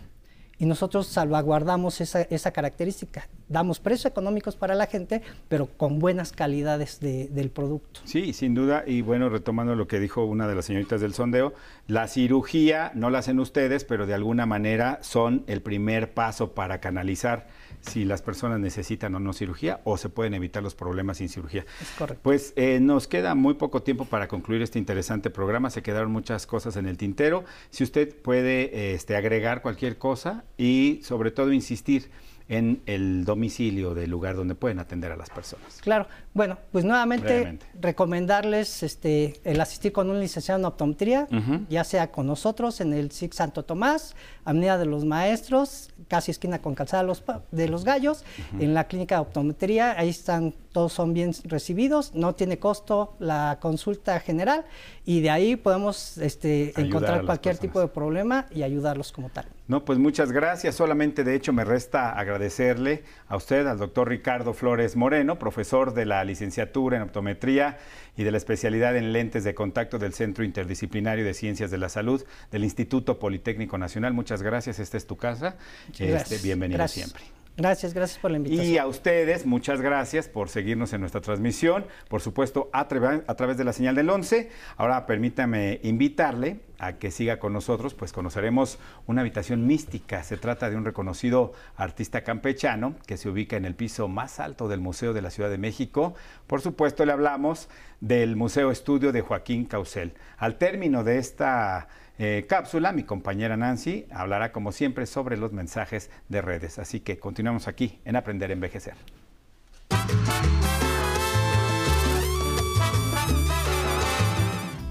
Y 0.60 0.66
nosotros 0.66 1.06
salvaguardamos 1.06 2.00
esa, 2.00 2.50
característica. 2.50 3.28
Damos 3.48 3.78
precios 3.78 4.06
económicos 4.06 4.56
para 4.56 4.74
la 4.74 4.86
gente, 4.86 5.22
pero 5.48 5.66
con 5.66 6.00
buenas 6.00 6.32
calidades 6.32 6.98
del 6.98 7.50
producto. 7.50 8.00
Sí, 8.04 8.32
sin 8.32 8.54
duda. 8.54 8.82
Y 8.84 9.02
bueno, 9.02 9.28
retomando 9.28 9.76
lo 9.76 9.86
que 9.86 10.00
dijo 10.00 10.24
una 10.24 10.48
de 10.48 10.56
las 10.56 10.64
señoritas 10.64 11.00
del 11.00 11.14
sondeo, 11.14 11.54
la 11.86 12.08
cirugía 12.08 12.90
no 12.94 13.08
la 13.08 13.20
hacen 13.20 13.38
ustedes, 13.38 13.84
pero 13.84 14.04
de 14.06 14.14
alguna 14.14 14.46
manera 14.46 14.98
son 15.00 15.44
el 15.46 15.62
primer 15.62 16.12
paso 16.12 16.52
para 16.54 16.80
canalizar 16.80 17.46
si 17.80 18.04
las 18.04 18.22
personas 18.22 18.60
necesitan 18.60 19.14
o 19.14 19.20
no 19.20 19.32
cirugía 19.32 19.80
o 19.84 19.96
se 19.96 20.08
pueden 20.08 20.34
evitar 20.34 20.62
los 20.62 20.74
problemas 20.74 21.18
sin 21.18 21.28
cirugía. 21.28 21.64
Es 21.80 21.90
correcto. 21.98 22.20
Pues 22.22 22.52
eh, 22.56 22.80
nos 22.80 23.06
queda 23.06 23.34
muy 23.34 23.54
poco 23.54 23.82
tiempo 23.82 24.04
para 24.04 24.28
concluir 24.28 24.62
este 24.62 24.78
interesante 24.78 25.30
programa. 25.30 25.70
Se 25.70 25.82
quedaron 25.82 26.10
muchas 26.10 26.46
cosas 26.46 26.76
en 26.76 26.86
el 26.86 26.96
tintero. 26.96 27.44
Si 27.70 27.84
usted 27.84 28.14
puede 28.14 28.94
este, 28.94 29.16
agregar 29.16 29.62
cualquier 29.62 29.98
cosa 29.98 30.44
y 30.56 31.00
sobre 31.02 31.30
todo 31.30 31.52
insistir 31.52 32.10
en 32.48 32.80
el 32.86 33.24
domicilio 33.24 33.94
del 33.94 34.10
lugar 34.10 34.34
donde 34.34 34.54
pueden 34.54 34.78
atender 34.78 35.12
a 35.12 35.16
las 35.16 35.28
personas. 35.28 35.80
Claro, 35.82 36.06
bueno, 36.32 36.58
pues 36.72 36.84
nuevamente 36.84 37.58
recomendarles 37.78 38.82
este, 38.82 39.34
el 39.44 39.60
asistir 39.60 39.92
con 39.92 40.08
un 40.08 40.18
licenciado 40.18 40.58
en 40.58 40.64
optometría, 40.64 41.28
ya 41.68 41.84
sea 41.84 42.10
con 42.10 42.26
nosotros 42.26 42.80
en 42.80 42.94
el 42.94 43.10
SIC 43.10 43.34
Santo 43.34 43.64
Tomás, 43.64 44.16
Avenida 44.44 44.78
de 44.78 44.86
los 44.86 45.04
Maestros, 45.04 45.90
casi 46.08 46.30
esquina 46.30 46.60
con 46.60 46.74
Calzada 46.74 47.02
de 47.02 47.08
los, 47.08 47.22
de 47.50 47.68
los 47.68 47.84
Gallos, 47.84 48.24
en 48.58 48.72
la 48.72 48.84
clínica 48.84 49.16
de 49.16 49.20
optometría, 49.20 49.98
ahí 49.98 50.08
están, 50.08 50.54
todos 50.72 50.94
son 50.94 51.12
bien 51.12 51.32
recibidos, 51.44 52.14
no 52.14 52.34
tiene 52.34 52.58
costo 52.58 53.14
la 53.18 53.58
consulta 53.60 54.20
general 54.20 54.64
y 55.04 55.20
de 55.20 55.30
ahí 55.30 55.56
podemos 55.56 56.16
este, 56.16 56.72
encontrar 56.80 57.26
cualquier 57.26 57.58
tipo 57.58 57.80
de 57.80 57.88
problema 57.88 58.46
y 58.50 58.62
ayudarlos 58.62 59.12
como 59.12 59.28
tal. 59.28 59.46
No, 59.68 59.84
pues 59.84 59.98
muchas 59.98 60.32
gracias. 60.32 60.74
Solamente 60.74 61.24
de 61.24 61.34
hecho 61.34 61.52
me 61.52 61.62
resta 61.62 62.18
agradecerle 62.18 63.04
a 63.28 63.36
usted, 63.36 63.66
al 63.66 63.76
doctor 63.76 64.08
Ricardo 64.08 64.54
Flores 64.54 64.96
Moreno, 64.96 65.38
profesor 65.38 65.92
de 65.92 66.06
la 66.06 66.24
licenciatura 66.24 66.96
en 66.96 67.02
optometría 67.02 67.76
y 68.16 68.24
de 68.24 68.30
la 68.30 68.38
especialidad 68.38 68.96
en 68.96 69.12
lentes 69.12 69.44
de 69.44 69.54
contacto 69.54 69.98
del 69.98 70.14
Centro 70.14 70.42
Interdisciplinario 70.42 71.22
de 71.22 71.34
Ciencias 71.34 71.70
de 71.70 71.76
la 71.76 71.90
Salud 71.90 72.24
del 72.50 72.64
Instituto 72.64 73.18
Politécnico 73.18 73.76
Nacional. 73.76 74.14
Muchas 74.14 74.42
gracias. 74.42 74.78
Esta 74.78 74.96
es 74.96 75.06
tu 75.06 75.16
casa. 75.16 75.56
Este, 75.98 76.38
bienvenido 76.38 76.88
siempre. 76.88 77.22
Gracias, 77.58 77.92
gracias 77.92 78.20
por 78.20 78.30
la 78.30 78.36
invitación. 78.36 78.66
Y 78.66 78.78
a 78.78 78.86
ustedes, 78.86 79.44
muchas 79.44 79.80
gracias 79.80 80.28
por 80.28 80.48
seguirnos 80.48 80.92
en 80.92 81.00
nuestra 81.00 81.20
transmisión, 81.20 81.86
por 82.08 82.20
supuesto, 82.20 82.70
a, 82.72 82.82
a 82.82 83.34
través 83.34 83.56
de 83.56 83.64
la 83.64 83.72
señal 83.72 83.96
del 83.96 84.08
11. 84.10 84.48
Ahora 84.76 85.06
permítame 85.06 85.80
invitarle 85.82 86.60
a 86.78 86.98
que 86.98 87.10
siga 87.10 87.40
con 87.40 87.52
nosotros, 87.52 87.94
pues 87.94 88.12
conoceremos 88.12 88.78
una 89.08 89.22
habitación 89.22 89.66
mística. 89.66 90.22
Se 90.22 90.36
trata 90.36 90.70
de 90.70 90.76
un 90.76 90.84
reconocido 90.84 91.52
artista 91.76 92.22
campechano 92.22 92.94
que 93.06 93.16
se 93.16 93.28
ubica 93.28 93.56
en 93.56 93.64
el 93.64 93.74
piso 93.74 94.06
más 94.06 94.38
alto 94.38 94.68
del 94.68 94.78
Museo 94.78 95.12
de 95.12 95.22
la 95.22 95.30
Ciudad 95.30 95.50
de 95.50 95.58
México. 95.58 96.14
Por 96.46 96.60
supuesto, 96.60 97.04
le 97.04 97.10
hablamos 97.10 97.68
del 98.00 98.36
Museo 98.36 98.70
Estudio 98.70 99.10
de 99.10 99.22
Joaquín 99.22 99.64
Causel. 99.64 100.14
Al 100.36 100.58
término 100.58 101.02
de 101.02 101.18
esta 101.18 101.88
eh, 102.18 102.46
cápsula, 102.48 102.92
mi 102.92 103.04
compañera 103.04 103.56
Nancy 103.56 104.06
hablará 104.10 104.52
como 104.52 104.72
siempre 104.72 105.06
sobre 105.06 105.36
los 105.36 105.52
mensajes 105.52 106.10
de 106.28 106.42
redes. 106.42 106.78
Así 106.78 107.00
que 107.00 107.18
continuamos 107.18 107.68
aquí 107.68 108.00
en 108.04 108.16
Aprender 108.16 108.50
a 108.50 108.54
Envejecer. 108.54 108.94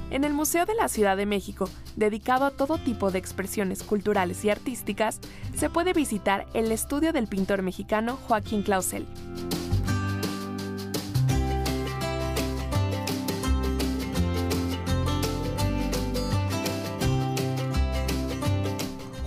En 0.09 0.23
el 0.23 0.33
Museo 0.33 0.65
de 0.65 0.73
la 0.73 0.87
Ciudad 0.87 1.15
de 1.17 1.25
México, 1.25 1.69
dedicado 1.95 2.45
a 2.45 2.51
todo 2.51 2.77
tipo 2.77 3.11
de 3.11 3.19
expresiones 3.19 3.83
culturales 3.83 4.43
y 4.45 4.49
artísticas, 4.49 5.19
se 5.55 5.69
puede 5.69 5.93
visitar 5.93 6.47
el 6.53 6.71
estudio 6.71 7.13
del 7.13 7.27
pintor 7.27 7.61
mexicano 7.61 8.17
Joaquín 8.27 8.63
Clausel. 8.63 9.05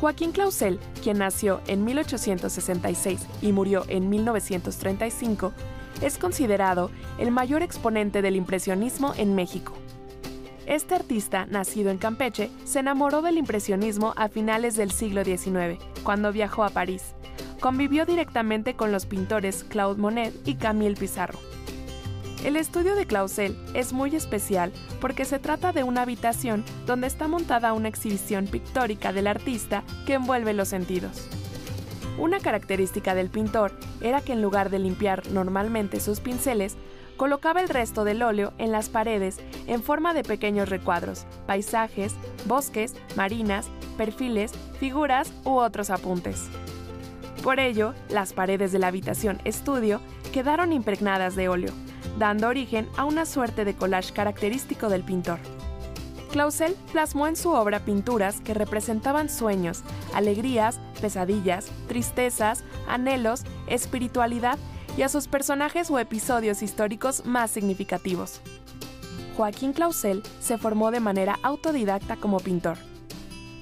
Joaquín 0.01 0.33
Clausel, 0.33 0.81
quien 1.03 1.19
nació 1.19 1.61
en 1.67 1.85
1866 1.85 3.21
y 3.43 3.53
murió 3.53 3.85
en 3.89 4.09
1935, 4.09 5.53
es 6.01 6.17
considerado 6.17 6.91
el 7.19 7.31
mayor 7.31 7.63
exponente 7.63 8.23
del 8.23 8.35
impresionismo 8.35 9.13
en 9.19 9.35
México. 9.35 9.75
Este 10.65 10.95
artista, 10.95 11.45
nacido 11.47 11.91
en 11.91 11.99
Campeche, 11.99 12.51
se 12.65 12.79
enamoró 12.79 13.21
del 13.21 13.37
impresionismo 13.37 14.15
a 14.17 14.29
finales 14.29 14.75
del 14.75 14.91
siglo 14.91 15.23
XIX, 15.23 15.79
cuando 16.03 16.33
viajó 16.33 16.65
a 16.65 16.71
París. 16.71 17.15
Convivió 17.61 18.07
directamente 18.07 18.77
con 18.77 18.93
los 18.93 19.05
pintores 19.05 19.65
Claude 19.65 20.01
Monet 20.01 20.33
y 20.47 20.55
Camille 20.55 20.97
Pissarro. 20.97 21.50
El 22.45 22.57
estudio 22.57 22.95
de 22.95 23.07
Clausel 23.07 23.55
es 23.75 23.93
muy 23.93 24.17
especial 24.17 24.73
porque 24.99 25.27
se 25.27 25.39
trata 25.39 25.73
de 25.73 25.85
una 25.85 26.03
habitación 26.03 26.65
donde 26.87 27.07
está 27.07 27.29
montada 27.29 27.75
una 27.75 27.89
exhibición 27.89 28.47
pictórica 28.47 29.13
del 29.13 29.27
artista 29.27 29.85
que 30.07 30.15
envuelve 30.15 30.55
los 30.55 30.69
sentidos. 30.69 31.29
Una 32.19 32.41
característica 32.41 33.15
del 33.15 33.29
pintor 33.29 33.73
era 34.01 34.23
que 34.23 34.33
en 34.33 34.41
lugar 34.41 34.71
de 34.71 34.79
limpiar 34.79 35.31
normalmente 35.31 36.01
sus 36.01 36.21
pinceles, 36.21 36.77
colocaba 37.19 37.61
el 37.61 37.69
resto 37.69 38.05
del 38.05 38.23
óleo 38.23 38.55
en 38.57 38.73
las 38.73 38.89
paredes 38.89 39.37
en 39.67 39.83
forma 39.83 40.15
de 40.15 40.23
pequeños 40.23 40.71
recuadros, 40.71 41.27
paisajes, 41.47 42.15
bosques, 42.47 42.95
marinas, 43.17 43.69
perfiles, 43.99 44.53
figuras 44.79 45.31
u 45.45 45.59
otros 45.59 45.91
apuntes. 45.91 46.49
Por 47.43 47.61
ello, 47.61 47.93
las 48.09 48.33
paredes 48.33 48.73
de 48.73 48.79
la 48.79 48.87
habitación 48.87 49.39
estudio 49.45 50.01
quedaron 50.33 50.73
impregnadas 50.73 51.37
de 51.37 51.51
óleo, 51.51 51.73
dando 52.19 52.49
origen 52.49 52.89
a 52.97 53.05
una 53.05 53.27
suerte 53.27 53.65
de 53.65 53.75
collage 53.75 54.13
característico 54.13 54.89
del 54.89 55.03
pintor. 55.03 55.39
Clausel 56.31 56.77
plasmó 56.93 57.27
en 57.27 57.35
su 57.35 57.51
obra 57.51 57.81
pinturas 57.81 58.41
que 58.41 58.55
representaban 58.55 59.29
sueños, 59.29 59.83
alegrías, 60.15 60.81
pesadillas, 61.01 61.71
tristezas, 61.89 62.63
anhelos, 62.87 63.43
espiritualidad 63.67 64.59
y 64.97 65.03
a 65.03 65.09
sus 65.09 65.27
personajes 65.27 65.91
o 65.91 65.99
episodios 65.99 66.63
históricos 66.63 67.25
más 67.25 67.51
significativos. 67.51 68.41
Joaquín 69.37 69.73
Clausel 69.73 70.23
se 70.41 70.59
formó 70.59 70.91
de 70.91 71.01
manera 71.01 71.39
autodidacta 71.43 72.17
como 72.17 72.39
pintor. 72.39 72.79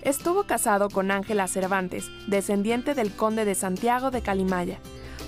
Estuvo 0.03 0.45
casado 0.45 0.91
con 0.91 1.11
Ángela 1.11 1.49
Cervantes, 1.49 2.11
descendiente 2.27 2.95
del 2.95 3.13
conde 3.13 3.45
de 3.45 3.55
Santiago 3.55 4.11
de 4.11 4.23
Calimaya, 4.23 4.79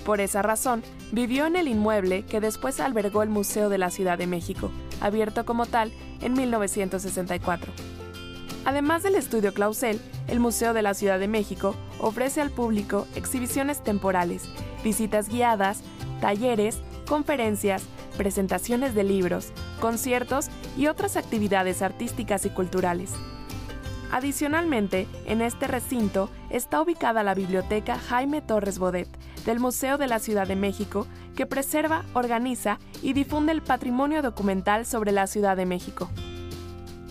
por 0.05 0.21
esa 0.21 0.41
razón, 0.41 0.83
vivió 1.11 1.45
en 1.45 1.55
el 1.55 1.67
inmueble 1.67 2.23
que 2.23 2.41
después 2.41 2.79
albergó 2.79 3.23
el 3.23 3.29
Museo 3.29 3.69
de 3.69 3.77
la 3.77 3.89
Ciudad 3.89 4.17
de 4.17 4.27
México, 4.27 4.71
abierto 4.99 5.45
como 5.45 5.65
tal 5.65 5.91
en 6.21 6.33
1964. 6.33 7.71
Además 8.65 9.03
del 9.03 9.15
estudio 9.15 9.53
Clausel, 9.53 9.99
el 10.27 10.39
Museo 10.39 10.73
de 10.73 10.81
la 10.81 10.93
Ciudad 10.93 11.19
de 11.19 11.27
México 11.27 11.75
ofrece 11.99 12.41
al 12.41 12.51
público 12.51 13.07
exhibiciones 13.15 13.83
temporales, 13.83 14.43
visitas 14.83 15.29
guiadas, 15.29 15.81
talleres, 16.19 16.79
conferencias, 17.07 17.83
presentaciones 18.17 18.93
de 18.93 19.03
libros, 19.03 19.51
conciertos 19.79 20.49
y 20.77 20.87
otras 20.87 21.17
actividades 21.17 21.81
artísticas 21.81 22.45
y 22.45 22.49
culturales. 22.51 23.11
Adicionalmente, 24.11 25.07
en 25.25 25.41
este 25.41 25.67
recinto 25.67 26.29
está 26.49 26.81
ubicada 26.81 27.23
la 27.23 27.33
Biblioteca 27.33 27.97
Jaime 27.97 28.41
Torres 28.41 28.77
Bodet 28.77 29.07
del 29.45 29.59
Museo 29.59 29.97
de 29.97 30.07
la 30.07 30.19
Ciudad 30.19 30.47
de 30.47 30.55
México, 30.55 31.07
que 31.35 31.45
preserva, 31.45 32.05
organiza 32.13 32.79
y 33.01 33.13
difunde 33.13 33.51
el 33.51 33.61
patrimonio 33.61 34.21
documental 34.21 34.85
sobre 34.85 35.11
la 35.11 35.27
Ciudad 35.27 35.57
de 35.57 35.65
México. 35.65 36.09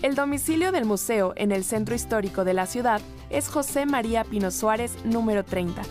El 0.03 0.15
domicilio 0.15 0.73
del 0.73 0.87
museo 0.87 1.35
en 1.37 1.53
el 1.53 1.63
centro 1.63 1.95
histórico 1.95 2.45
de 2.45 2.55
la 2.55 2.67
ciudad 2.67 3.03
es 3.29 3.49
José 3.49 3.85
María 3.85 4.25
Pino 4.25 4.51
Suárez, 4.51 4.97
número 5.05 5.45
30. 5.45 5.83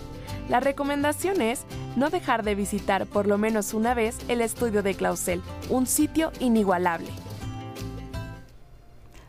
La 0.50 0.60
recomendación 0.60 1.42
es 1.42 1.64
no 1.96 2.10
dejar 2.10 2.44
de 2.44 2.56
visitar 2.56 3.06
por 3.06 3.28
lo 3.28 3.38
menos 3.38 3.76
una 3.76 3.94
vez 3.94 4.18
el 4.28 4.42
estudio 4.42 4.82
de 4.82 4.96
Clausel, 4.96 5.44
un 5.70 5.86
sitio 5.86 6.32
inigualable. 6.40 7.10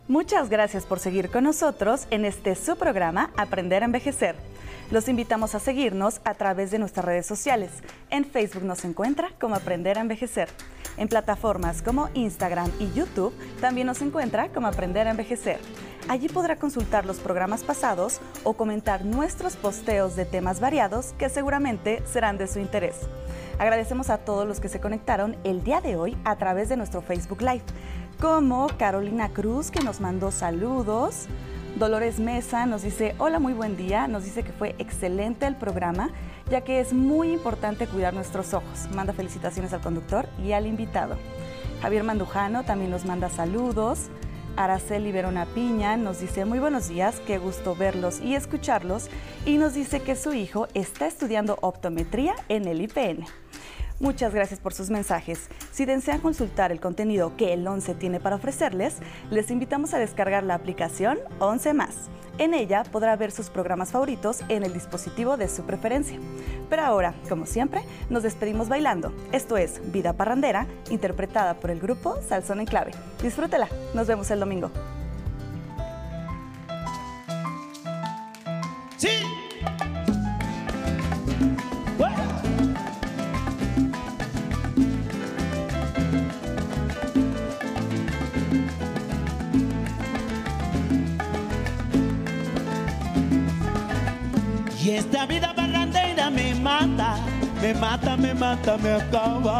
Muchas 0.09 0.49
gracias 0.49 0.87
por 0.87 0.99
seguir 0.99 1.31
con 1.31 1.44
nosotros 1.44 2.07
en 2.11 2.25
este 2.25 2.55
su 2.55 2.77
programa 2.77 3.31
Aprender 3.37 3.83
a 3.83 3.87
Envejecer. 3.87 4.35
Los 4.90 5.09
invitamos 5.09 5.55
a 5.55 5.61
seguirnos 5.61 6.20
a 6.24 6.35
través 6.35 6.72
de 6.72 6.81
nuestras 6.81 7.05
redes 7.05 7.24
sociales. 7.24 7.70
En 8.11 8.24
Facebook 8.24 8.64
nos 8.64 8.85
encuentra 8.85 9.29
como 9.40 9.55
Aprender 9.55 9.96
a 9.96 10.00
Envejecer. 10.00 10.48
En 10.96 11.07
plataformas 11.07 11.81
como 11.81 12.09
Instagram 12.14 12.68
y 12.81 12.92
YouTube 12.92 13.33
también 13.61 13.87
nos 13.87 14.03
encuentra 14.03 14.48
como 14.48 14.66
Aprender 14.66 15.07
a 15.07 15.12
Envejecer. 15.12 15.61
Allí 16.09 16.29
podrá 16.29 16.57
consultar 16.57 17.07
los 17.07 17.20
programas 17.20 17.62
pasados 17.62 18.20
o 18.42 18.55
comentar 18.55 19.05
nuestros 19.05 19.55
posteos 19.55 20.16
de 20.16 20.24
temas 20.24 20.59
variados 20.59 21.14
que 21.18 21.29
seguramente 21.29 22.03
serán 22.05 22.37
de 22.37 22.48
su 22.48 22.59
interés. 22.59 22.96
Agradecemos 23.61 24.11
a 24.11 24.18
todos 24.18 24.48
los 24.48 24.59
que 24.59 24.68
se 24.68 24.81
conectaron 24.81 25.37
el 25.44 25.62
día 25.62 25.81
de 25.81 25.94
hoy 25.94 26.16
a 26.24 26.35
través 26.35 26.68
de 26.68 26.76
nuestro 26.76 27.00
Facebook 27.00 27.42
Live 27.42 27.62
como 28.20 28.66
Carolina 28.76 29.29
Cruz, 29.29 29.70
que 29.70 29.85
nos 29.85 30.00
mandó 30.00 30.33
saludos. 30.33 31.29
Dolores 31.76 32.18
Mesa 32.18 32.66
nos 32.66 32.83
dice, 32.83 33.14
hola, 33.18 33.38
muy 33.38 33.52
buen 33.52 33.76
día. 33.76 34.06
Nos 34.09 34.24
dice 34.24 34.42
que 34.42 34.52
fue 34.52 34.74
excelente 34.78 35.46
el 35.46 35.56
programa, 35.56 36.11
ya 36.50 36.62
que 36.62 36.80
es 36.80 36.92
muy 36.92 37.33
importante 37.33 37.87
cuidar 37.87 38.12
nuestros 38.12 38.52
ojos. 38.52 38.88
Manda 38.94 39.12
felicitaciones 39.12 39.72
al 39.72 39.80
conductor 39.80 40.28
y 40.44 40.52
al 40.52 40.66
invitado. 40.66 41.16
Javier 41.80 42.04
Mandujano 42.04 42.64
también 42.64 42.90
nos 42.90 43.04
manda 43.04 43.30
saludos. 43.30 44.09
Araceli 44.56 45.12
Verona 45.12 45.46
Piña 45.46 45.96
nos 45.96 46.20
dice 46.20 46.44
muy 46.44 46.59
buenos 46.59 46.88
días, 46.88 47.20
qué 47.26 47.38
gusto 47.38 47.74
verlos 47.74 48.20
y 48.20 48.35
escucharlos. 48.35 49.09
Y 49.46 49.56
nos 49.56 49.72
dice 49.72 50.00
que 50.00 50.16
su 50.16 50.35
hijo 50.35 50.66
está 50.74 51.06
estudiando 51.06 51.56
optometría 51.62 52.35
en 52.48 52.66
el 52.66 52.83
IPN. 52.83 53.24
Muchas 54.01 54.33
gracias 54.33 54.61
por 54.61 54.73
sus 54.73 54.89
mensajes. 54.89 55.51
Si 55.73 55.85
desean 55.85 56.21
consultar 56.21 56.73
el 56.73 56.81
contenido 56.81 57.37
que 57.37 57.53
el 57.53 57.69
11 57.69 57.95
tiene 57.97 58.19
para 58.19 58.37
ofrecerles, 58.37 58.97
les 59.31 59.51
invitamos 59.51 59.93
a 59.93 59.99
descargar 59.99 60.43
la 60.43 60.55
aplicación 60.55 61.19
11 61.39 61.75
más. 61.75 62.09
En 62.39 62.55
ella 62.55 62.83
podrá 62.91 63.15
ver 63.17 63.31
sus 63.31 63.51
programas 63.51 63.91
favoritos 63.91 64.41
en 64.49 64.65
el 64.65 64.73
dispositivo 64.73 65.37
de 65.37 65.49
su 65.49 65.65
preferencia. 65.65 66.19
Pero 66.71 66.83
ahora, 66.83 67.13
como 67.29 67.45
siempre, 67.45 67.83
nos 68.09 68.23
despedimos 68.23 68.71
bailando. 68.71 69.13
Esto 69.33 69.59
es 69.59 69.83
Vida 69.93 70.15
Parrandera, 70.15 70.67
interpretada 70.89 71.61
por 71.61 71.71
el 71.71 71.79
grupo 71.79 72.17
Salsón 72.27 72.61
en 72.61 72.67
Clave. 72.67 72.93
Disfrútela. 73.23 73.69
Nos 73.93 74.07
vemos 74.07 74.31
el 74.31 74.41
domingo. 74.41 74.71
Esta 95.01 95.25
vida 95.25 95.53
barrandera 95.57 96.29
me 96.31 96.55
mata, 96.55 97.17
me 97.63 97.73
mata, 97.73 98.17
me 98.17 98.35
mata, 98.35 98.77
me 98.77 98.93
acaba. 98.93 99.57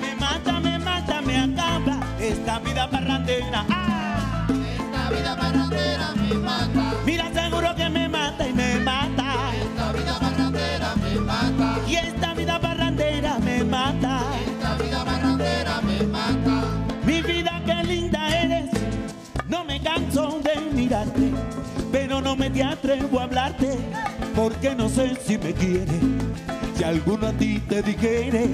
Me 0.00 0.10
mata, 0.24 0.60
me 0.60 0.78
mata, 0.78 1.20
me 1.20 1.36
acaba 1.46 1.94
esta 2.18 2.58
vida 2.60 2.86
barrandera. 2.86 3.64
¡Ah! 3.68 4.46
Esta 4.48 5.10
vida 5.10 5.34
barrandera 5.34 6.06
me 6.14 6.34
mata. 6.48 6.84
Mira, 7.04 7.26
seguro 7.34 7.74
que 7.74 7.90
me 7.90 7.95
me 22.36 22.50
te 22.50 22.62
atrevo 22.62 23.20
a 23.20 23.24
hablarte, 23.24 23.78
porque 24.34 24.74
no 24.74 24.88
sé 24.88 25.16
si 25.24 25.38
me 25.38 25.52
quiere. 25.52 25.98
Si 26.76 26.84
alguno 26.84 27.28
a 27.28 27.32
ti 27.32 27.60
te 27.68 27.82
dijere 27.82 28.48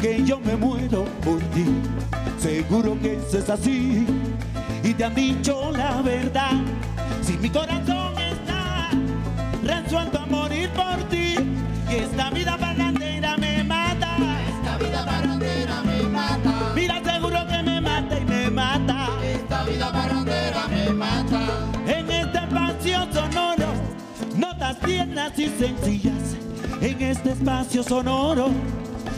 que 0.00 0.22
yo 0.24 0.38
me 0.40 0.56
muero 0.56 1.04
por 1.24 1.38
ti, 1.54 1.64
seguro 2.38 2.98
que 3.00 3.14
eso 3.14 3.38
es 3.38 3.48
así. 3.48 4.06
Y 4.82 4.94
te 4.94 5.04
han 5.04 5.14
dicho 5.14 5.72
la 5.72 6.02
verdad, 6.02 6.52
si 7.22 7.38
mi 7.38 7.48
corazón 7.48 8.14
está 8.18 8.90
resuelto 9.62 10.18
a 10.18 10.26
morir 10.26 10.68
por 10.70 10.96
ti, 11.08 11.36
y 11.90 11.94
esta 11.94 12.30
vida 12.30 12.56
barrandera 12.56 12.65
notas 24.66 24.80
tiernas 24.84 25.38
y 25.38 25.48
sencillas. 25.48 26.36
En 26.80 27.00
este 27.00 27.30
espacio 27.30 27.84
sonoro, 27.84 28.48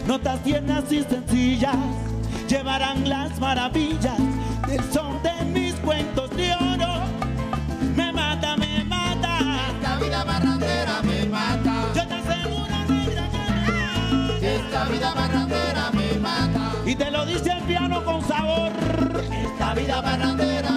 notas 0.06 0.42
tiernas 0.42 0.92
y 0.92 1.02
sencillas. 1.02 1.76
Llevarán 2.48 3.08
las 3.08 3.38
maravillas 3.40 4.18
del 4.66 4.82
son 4.92 5.22
de 5.22 5.44
mis 5.46 5.74
cuentos 5.76 6.28
de 6.36 6.52
oro. 6.54 7.00
Me 7.96 8.12
mata, 8.12 8.56
me 8.58 8.84
mata. 8.84 9.38
Esta 9.72 9.96
vida 9.96 10.24
barrandera 10.24 11.02
me 11.02 11.24
mata. 11.26 11.74
Yo 11.94 12.06
te 12.06 12.14
aseguro, 12.14 12.76
me 12.88 13.14
mata. 13.14 14.46
Esta 14.46 14.84
vida 14.84 15.14
barrandera 15.14 15.90
me 15.92 16.18
mata. 16.18 16.72
Y 16.84 16.94
te 16.94 17.10
lo 17.10 17.24
dice 17.24 17.52
el 17.52 17.62
piano 17.62 18.04
con 18.04 18.22
sabor. 18.28 18.72
Esta 19.32 19.74
vida 19.74 20.00
barrandera 20.02 20.67